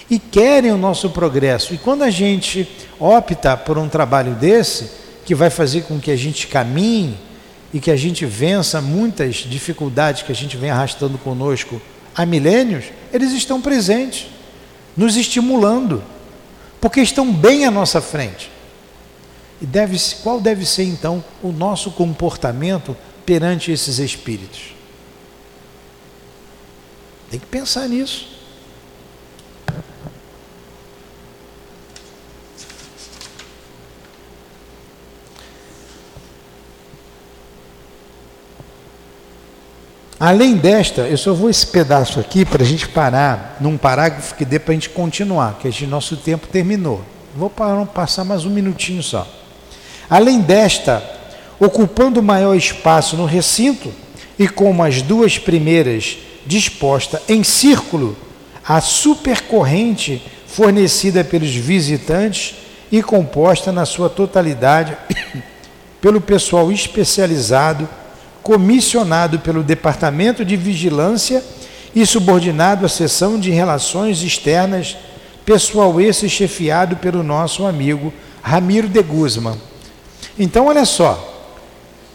[0.09, 1.75] e querem o nosso progresso.
[1.75, 4.91] E quando a gente opta por um trabalho desse,
[5.25, 7.19] que vai fazer com que a gente caminhe
[7.75, 11.83] e que a gente vença muitas dificuldades que a gente vem arrastando conosco
[12.15, 14.29] há milênios, eles estão presentes,
[14.97, 16.03] nos estimulando,
[16.81, 18.51] porque estão bem à nossa frente.
[19.61, 24.75] E deve, qual deve ser então o nosso comportamento perante esses espíritos?
[27.31, 28.36] Tem que pensar nisso.
[40.19, 44.47] Além desta, eu só vou esse pedaço aqui para a gente parar num parágrafo que
[44.47, 47.03] dê para a gente continuar, que o nosso tempo terminou.
[47.35, 49.29] Vou passar mais um minutinho só.
[50.09, 51.03] Além desta,
[51.61, 53.93] ocupando maior espaço no recinto
[54.39, 58.17] e como as duas primeiras disposta em círculo,
[58.67, 62.55] a supercorrente fornecida pelos visitantes
[62.91, 64.97] e composta na sua totalidade
[66.01, 67.87] pelo pessoal especializado,
[68.47, 71.43] comissionado pelo Departamento de Vigilância
[71.93, 74.97] e subordinado à seção de Relações Externas,
[75.45, 79.61] pessoal esse chefiado pelo nosso amigo Ramiro de Guzman.
[80.39, 81.51] Então, olha só,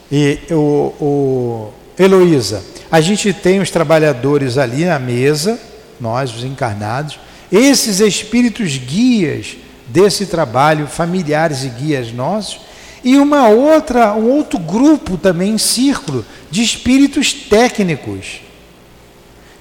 [0.09, 0.55] e, o,
[1.01, 5.59] o Heloísa, a gente tem os trabalhadores ali na mesa,
[5.99, 7.19] nós, os encarnados,
[7.51, 12.61] esses espíritos guias desse trabalho, familiares e guias nossos,
[13.03, 18.41] e uma outra, um outro grupo também em círculo de espíritos técnicos,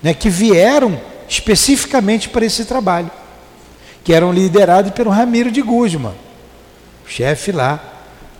[0.02, 3.10] né, que vieram especificamente para esse trabalho,
[4.04, 6.14] que eram liderados pelo Ramiro de Guzman,
[7.06, 7.82] chefe lá,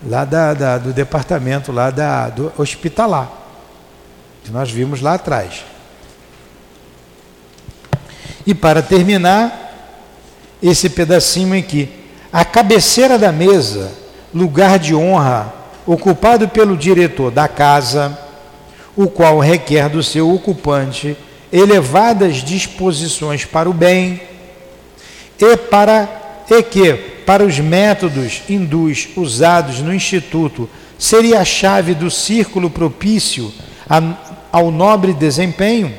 [0.07, 3.31] lá da, da, do departamento lá da, do hospitalar,
[4.45, 5.65] que nós vimos lá atrás.
[8.47, 9.69] E para terminar,
[10.63, 11.89] esse pedacinho aqui,
[12.33, 13.93] a cabeceira da mesa,
[14.35, 15.53] lugar de honra
[15.87, 18.17] ocupado pelo diretor da casa,
[18.97, 21.17] o qual requer do seu ocupante
[21.53, 24.21] elevadas disposições para o bem
[25.39, 26.09] e para
[26.49, 30.69] e que para os métodos hindus usados no instituto
[30.99, 33.53] seria a chave do círculo propício
[33.89, 34.03] a,
[34.53, 35.93] ao nobre desempenho,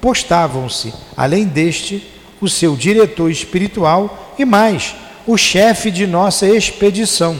[0.00, 2.06] postavam-se, além deste,
[2.40, 4.94] o seu diretor espiritual e mais,
[5.26, 7.38] o chefe de nossa expedição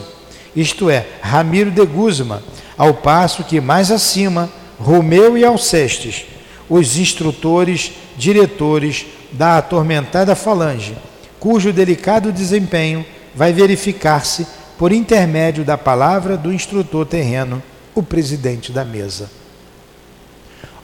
[0.60, 2.40] isto é, Ramiro de Guzman,
[2.76, 6.26] ao passo que mais acima, Romeu e Alcestes,
[6.68, 10.96] os instrutores, diretores da atormentada falange,
[11.38, 14.46] cujo delicado desempenho vai verificar-se
[14.76, 17.62] por intermédio da palavra do instrutor terreno,
[17.94, 19.30] o presidente da mesa.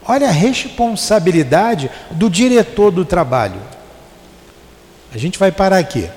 [0.07, 3.59] Olha a responsabilidade do diretor do trabalho.
[5.13, 6.09] A gente vai parar aqui.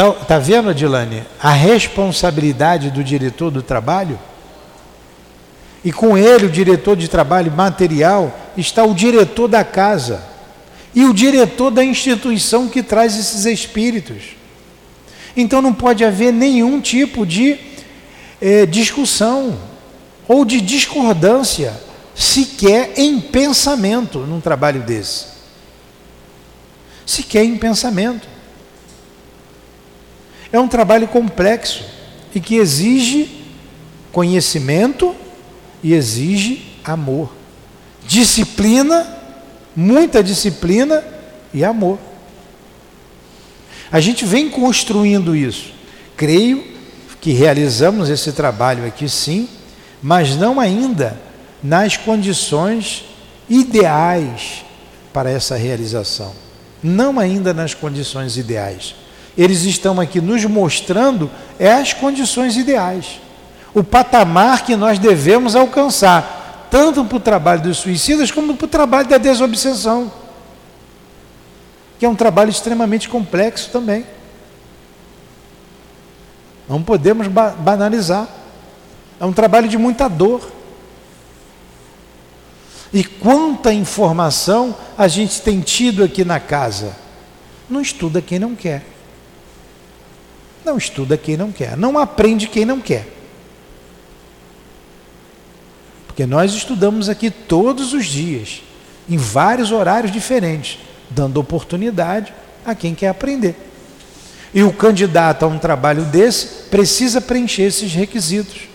[0.00, 4.18] Está tá vendo, Adilane, a responsabilidade do diretor do trabalho?
[5.84, 10.22] E com ele, o diretor de trabalho material, está o diretor da casa
[10.94, 14.36] e o diretor da instituição que traz esses espíritos.
[15.36, 17.58] Então não pode haver nenhum tipo de
[18.40, 19.58] eh, discussão
[20.26, 21.78] ou de discordância,
[22.14, 25.26] sequer em pensamento, num trabalho desse.
[27.04, 28.39] Sequer em pensamento.
[30.52, 31.84] É um trabalho complexo
[32.34, 33.44] e que exige
[34.12, 35.14] conhecimento
[35.82, 37.32] e exige amor.
[38.06, 39.06] Disciplina,
[39.74, 41.04] muita disciplina
[41.54, 41.98] e amor.
[43.92, 45.72] A gente vem construindo isso.
[46.16, 46.64] Creio
[47.20, 49.48] que realizamos esse trabalho aqui sim,
[50.02, 51.20] mas não ainda
[51.62, 53.04] nas condições
[53.48, 54.64] ideais
[55.12, 56.32] para essa realização.
[56.82, 58.94] Não ainda nas condições ideais
[59.36, 63.20] eles estão aqui nos mostrando é as condições ideais.
[63.72, 68.68] O patamar que nós devemos alcançar, tanto para o trabalho dos suicidas como para o
[68.68, 70.12] trabalho da desobsessão,
[71.98, 74.04] que é um trabalho extremamente complexo também.
[76.68, 78.28] Não podemos banalizar.
[79.18, 80.50] É um trabalho de muita dor.
[82.92, 86.96] E quanta informação a gente tem tido aqui na casa.
[87.68, 88.84] Não estuda quem não quer.
[90.64, 93.06] Não estuda quem não quer, não aprende quem não quer.
[96.06, 98.62] Porque nós estudamos aqui todos os dias,
[99.08, 102.32] em vários horários diferentes, dando oportunidade
[102.64, 103.56] a quem quer aprender.
[104.52, 108.68] E o candidato a um trabalho desse precisa preencher esses requisitos.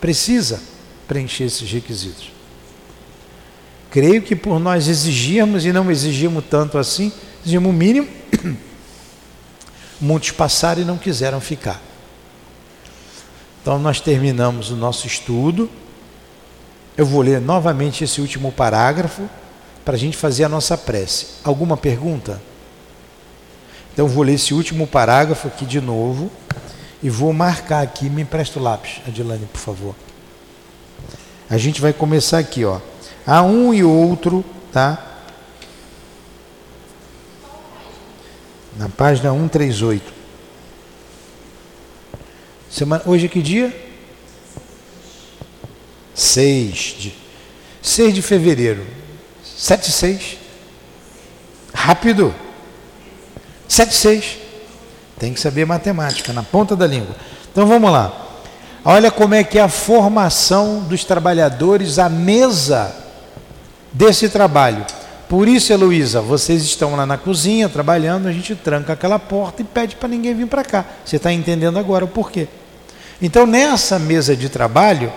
[0.00, 0.60] Precisa
[1.06, 2.30] preencher esses requisitos.
[3.90, 7.12] Creio que por nós exigirmos e não exigimos tanto assim,
[7.42, 8.08] exigimos o mínimo
[10.02, 11.80] muitos passaram e não quiseram ficar.
[13.62, 15.70] Então nós terminamos o nosso estudo.
[16.96, 19.28] Eu vou ler novamente esse último parágrafo
[19.84, 21.26] para a gente fazer a nossa prece.
[21.44, 22.42] Alguma pergunta?
[23.92, 26.30] Então vou ler esse último parágrafo aqui de novo
[27.02, 28.10] e vou marcar aqui.
[28.10, 29.94] Me empresta o lápis, Adilane, por favor.
[31.48, 32.80] A gente vai começar aqui, ó.
[33.24, 35.11] A um e outro, tá?
[38.76, 40.12] Na página 138.
[42.70, 43.90] Semana, hoje é que dia?
[46.14, 47.14] 6 de,
[47.82, 48.86] 6 de fevereiro.
[49.44, 50.38] 7 6.
[51.74, 52.34] Rápido.
[53.68, 54.38] 7, 6.
[55.18, 57.14] Tem que saber matemática, na ponta da língua.
[57.50, 58.12] Então vamos lá.
[58.84, 62.94] Olha como é que é a formação dos trabalhadores à mesa
[63.92, 64.84] desse trabalho.
[65.32, 69.64] Por isso, Heloísa, vocês estão lá na cozinha trabalhando, a gente tranca aquela porta e
[69.64, 70.84] pede para ninguém vir para cá.
[71.02, 72.48] Você está entendendo agora o porquê.
[73.18, 75.10] Então, nessa mesa de trabalho,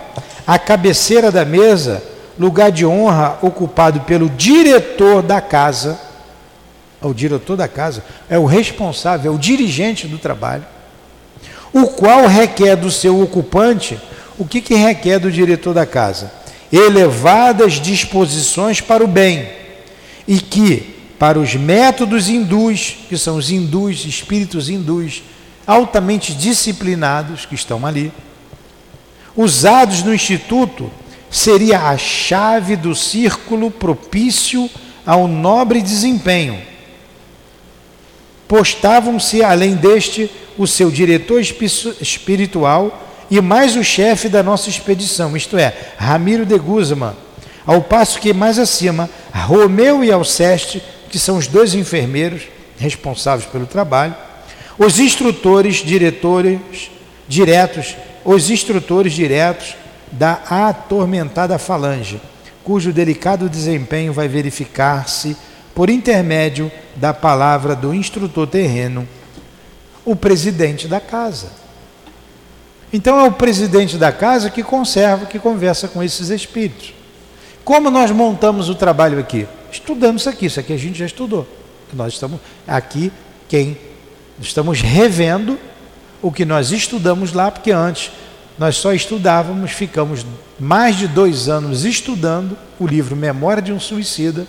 [0.46, 2.02] a cabeceira da mesa,
[2.38, 6.00] lugar de honra ocupado pelo diretor da casa,
[7.02, 10.64] o diretor da casa é o responsável, é o dirigente do trabalho,
[11.74, 14.00] o qual requer do seu ocupante
[14.38, 16.32] o que, que requer do diretor da casa?
[16.72, 19.65] Elevadas disposições para o bem
[20.26, 25.22] e que, para os métodos hindus, que são os hindus, espíritos hindus,
[25.66, 28.12] altamente disciplinados, que estão ali,
[29.36, 30.90] usados no Instituto,
[31.30, 34.70] seria a chave do círculo propício
[35.04, 36.60] ao nobre desempenho.
[38.48, 45.58] Postavam-se, além deste, o seu diretor espiritual e mais o chefe da nossa expedição, isto
[45.58, 47.12] é, Ramiro de Guzman,
[47.66, 52.42] ao passo que mais acima, Romeu e Alceste, que são os dois enfermeiros
[52.78, 54.14] responsáveis pelo trabalho,
[54.78, 56.90] os instrutores, diretores
[57.26, 59.74] diretos, os instrutores diretos
[60.12, 62.20] da atormentada falange,
[62.62, 65.36] cujo delicado desempenho vai verificar-se
[65.74, 69.06] por intermédio da palavra do instrutor terreno,
[70.04, 71.48] o presidente da casa.
[72.92, 76.95] Então é o presidente da casa que conserva, que conversa com esses espíritos.
[77.66, 79.44] Como nós montamos o trabalho aqui?
[79.72, 81.44] Estudando isso aqui, isso aqui a gente já estudou.
[81.92, 83.10] Nós estamos aqui,
[83.48, 83.76] quem?
[84.40, 85.58] Estamos revendo
[86.22, 88.12] o que nós estudamos lá, porque antes
[88.56, 90.24] nós só estudávamos, ficamos
[90.60, 94.46] mais de dois anos estudando o livro Memória de um Suicida,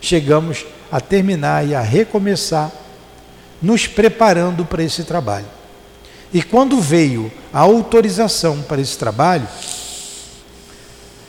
[0.00, 2.72] chegamos a terminar e a recomeçar,
[3.60, 5.46] nos preparando para esse trabalho.
[6.32, 9.46] E quando veio a autorização para esse trabalho,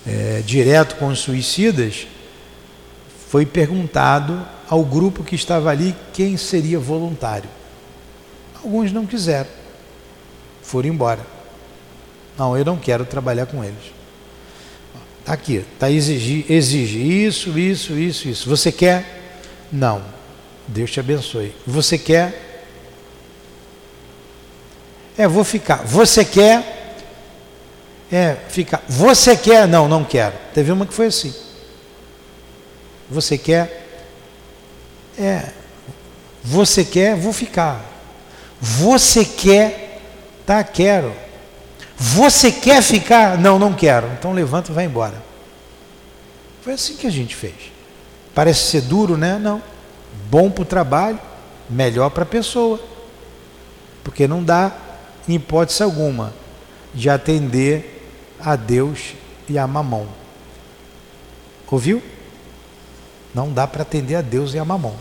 [0.05, 2.07] é, direto com os suicidas,
[3.29, 7.49] foi perguntado ao grupo que estava ali quem seria voluntário.
[8.63, 9.49] Alguns não quiseram,
[10.61, 11.25] foram embora.
[12.37, 13.93] Não, eu não quero trabalhar com eles.
[15.19, 18.49] Está aqui, está exigir, exige isso, isso, isso, isso.
[18.49, 19.41] Você quer?
[19.71, 20.01] Não.
[20.67, 21.53] Deus te abençoe.
[21.65, 22.63] Você quer?
[25.17, 25.83] É, vou ficar.
[25.85, 26.74] Você quer?
[28.11, 28.81] É, fica.
[28.87, 29.67] Você quer?
[29.67, 30.35] Não, não quero.
[30.53, 31.33] Teve uma que foi assim.
[33.09, 34.03] Você quer?
[35.17, 35.49] É.
[36.43, 37.15] Você quer?
[37.15, 37.83] Vou ficar.
[38.61, 40.01] Você quer?
[40.45, 41.13] Tá, quero.
[41.97, 43.37] Você quer ficar?
[43.37, 44.07] Não, não quero.
[44.17, 45.21] Então levanta e vai embora.
[46.61, 47.53] Foi assim que a gente fez.
[48.33, 49.39] Parece ser duro, né?
[49.39, 49.61] Não.
[50.29, 51.19] Bom para o trabalho,
[51.69, 52.79] melhor para a pessoa.
[54.03, 54.71] Porque não dá,
[55.27, 56.33] em hipótese alguma,
[56.93, 57.94] de atender
[58.39, 59.13] a Deus
[59.47, 60.07] e a mamão.
[61.69, 62.01] Ouviu?
[63.33, 64.95] Não dá para atender a Deus e a mamão.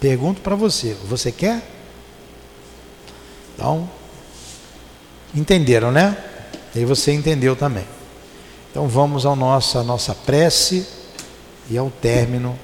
[0.00, 1.62] Pergunto para você, você quer?
[3.54, 3.88] Então,
[5.34, 6.16] entenderam, né?
[6.74, 7.86] E você entendeu também.
[8.70, 10.86] Então vamos ao nosso, à nossa prece
[11.68, 12.58] e ao término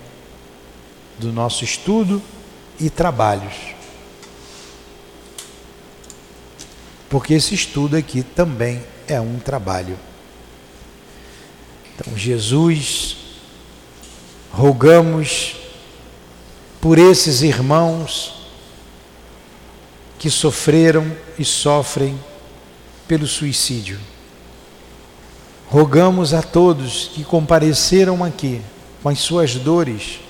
[1.18, 2.22] do nosso estudo
[2.80, 3.54] e trabalhos.
[7.10, 9.98] Porque esse estudo aqui também é um trabalho.
[11.94, 13.16] Então, Jesus,
[14.52, 15.56] rogamos
[16.80, 18.34] por esses irmãos
[20.18, 22.18] que sofreram e sofrem
[23.08, 23.98] pelo suicídio.
[25.68, 28.60] Rogamos a todos que compareceram aqui
[29.02, 30.20] com as suas dores,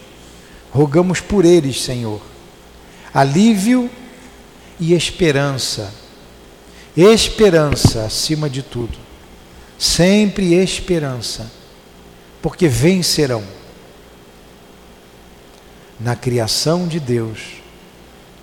[0.71, 2.21] rogamos por eles, Senhor,
[3.15, 3.91] alívio
[4.79, 5.93] e esperança
[6.97, 8.99] Esperança acima de tudo.
[9.79, 11.51] Sempre esperança.
[12.43, 13.43] Porque vencerão.
[16.01, 17.41] Na criação de Deus,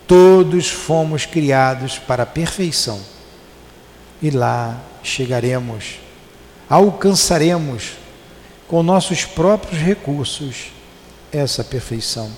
[0.07, 3.01] todos fomos criados para a perfeição.
[4.22, 5.99] E lá chegaremos,
[6.69, 7.93] alcançaremos
[8.67, 10.72] com nossos próprios recursos
[11.31, 12.30] essa perfeição.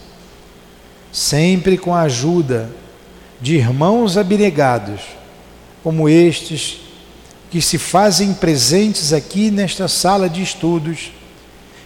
[1.11, 2.69] Sempre com a ajuda
[3.39, 5.01] de irmãos abnegados
[5.83, 6.81] como estes
[7.49, 11.11] que se fazem presentes aqui nesta sala de estudos,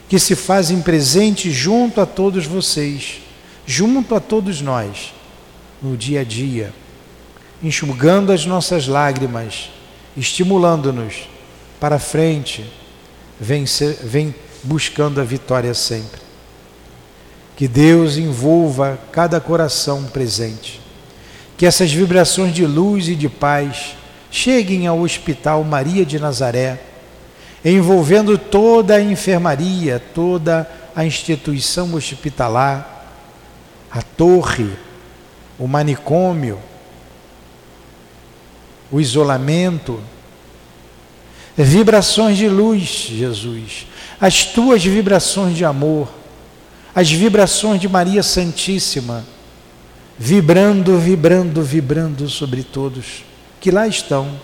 [0.10, 3.22] que se fazem presentes junto a todos vocês,
[3.66, 5.14] junto a todos nós,
[5.82, 6.74] no dia a dia,
[7.64, 9.70] enxugando as nossas lágrimas,
[10.18, 11.30] estimulando-nos
[11.80, 12.66] para frente,
[13.40, 13.66] vem,
[14.04, 16.20] vem buscando a vitória sempre.
[17.56, 20.82] Que Deus envolva cada coração presente.
[21.62, 23.96] Que essas vibrações de luz e de paz
[24.32, 26.82] cheguem ao Hospital Maria de Nazaré,
[27.64, 33.06] envolvendo toda a enfermaria, toda a instituição hospitalar,
[33.92, 34.72] a torre,
[35.60, 36.58] o manicômio,
[38.92, 40.02] o isolamento,
[41.56, 43.86] vibrações de luz, Jesus,
[44.20, 46.10] as tuas vibrações de amor,
[46.96, 49.24] as vibrações de Maria Santíssima,
[50.24, 53.26] vibrando, vibrando, vibrando sobre todos
[53.60, 54.40] que lá estão,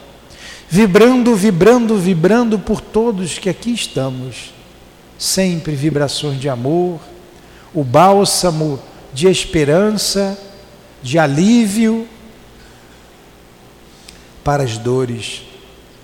[0.67, 4.55] vibrando, vibrando, vibrando por todos que aqui estamos,
[5.19, 6.99] sempre vibrações de amor,
[7.75, 8.79] o bálsamo
[9.13, 10.35] de esperança,
[11.03, 12.07] de alívio
[14.43, 15.43] para as dores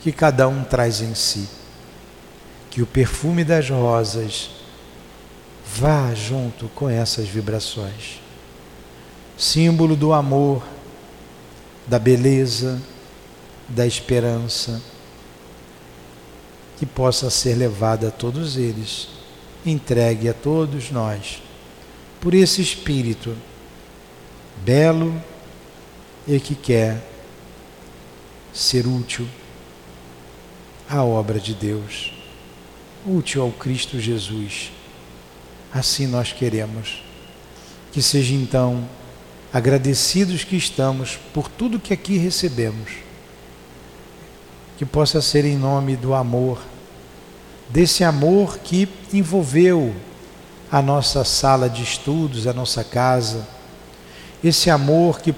[0.03, 1.49] que cada um traz em si.
[2.69, 4.51] Que o perfume das rosas
[5.65, 8.22] vá junto com essas vibrações.
[9.38, 10.64] Símbolo do amor,
[11.88, 12.81] da beleza,
[13.68, 14.81] da esperança,
[16.77, 19.10] que possa ser levada a todos eles,
[19.65, 21.41] entregue a todos nós,
[22.19, 23.35] por esse Espírito
[24.64, 25.22] belo
[26.27, 27.01] e que quer
[28.53, 29.27] ser útil
[30.89, 32.14] à obra de Deus,
[33.05, 34.72] útil ao Cristo Jesus.
[35.73, 37.01] Assim nós queremos.
[37.91, 38.88] Que seja então
[39.53, 42.89] agradecidos que estamos por tudo que aqui recebemos.
[44.80, 46.59] Que possa ser em nome do amor,
[47.69, 49.95] desse amor que envolveu
[50.71, 53.47] a nossa sala de estudos, a nossa casa,
[54.43, 55.35] esse amor que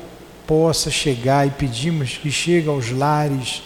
[0.47, 3.63] possa chegar e pedimos que chegue aos lares,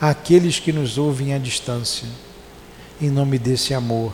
[0.00, 2.08] àqueles que nos ouvem à distância,
[3.00, 4.12] em nome desse amor,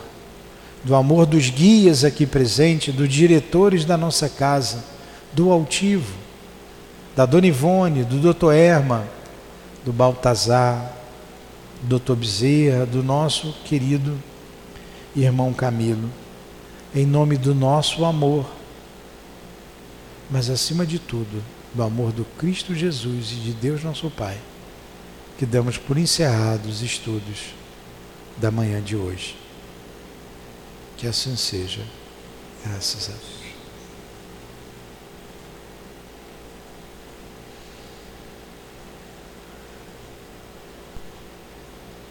[0.83, 4.96] do amor dos guias aqui presentes, dos diretores da nossa casa,
[5.33, 6.13] do altivo,
[7.15, 9.07] da Dona Ivone, do doutor Erma,
[9.83, 10.93] do Baltazar,
[11.81, 14.17] do doutor Bezerra, do nosso querido
[15.15, 16.09] irmão Camilo,
[16.93, 18.45] em nome do nosso amor,
[20.29, 21.43] mas acima de tudo,
[21.73, 24.37] do amor do Cristo Jesus e de Deus nosso Pai,
[25.37, 27.53] que damos por encerrados os estudos
[28.37, 29.35] da manhã de hoje.
[30.97, 31.81] Que assim seja.
[32.65, 33.36] Graças a Deus.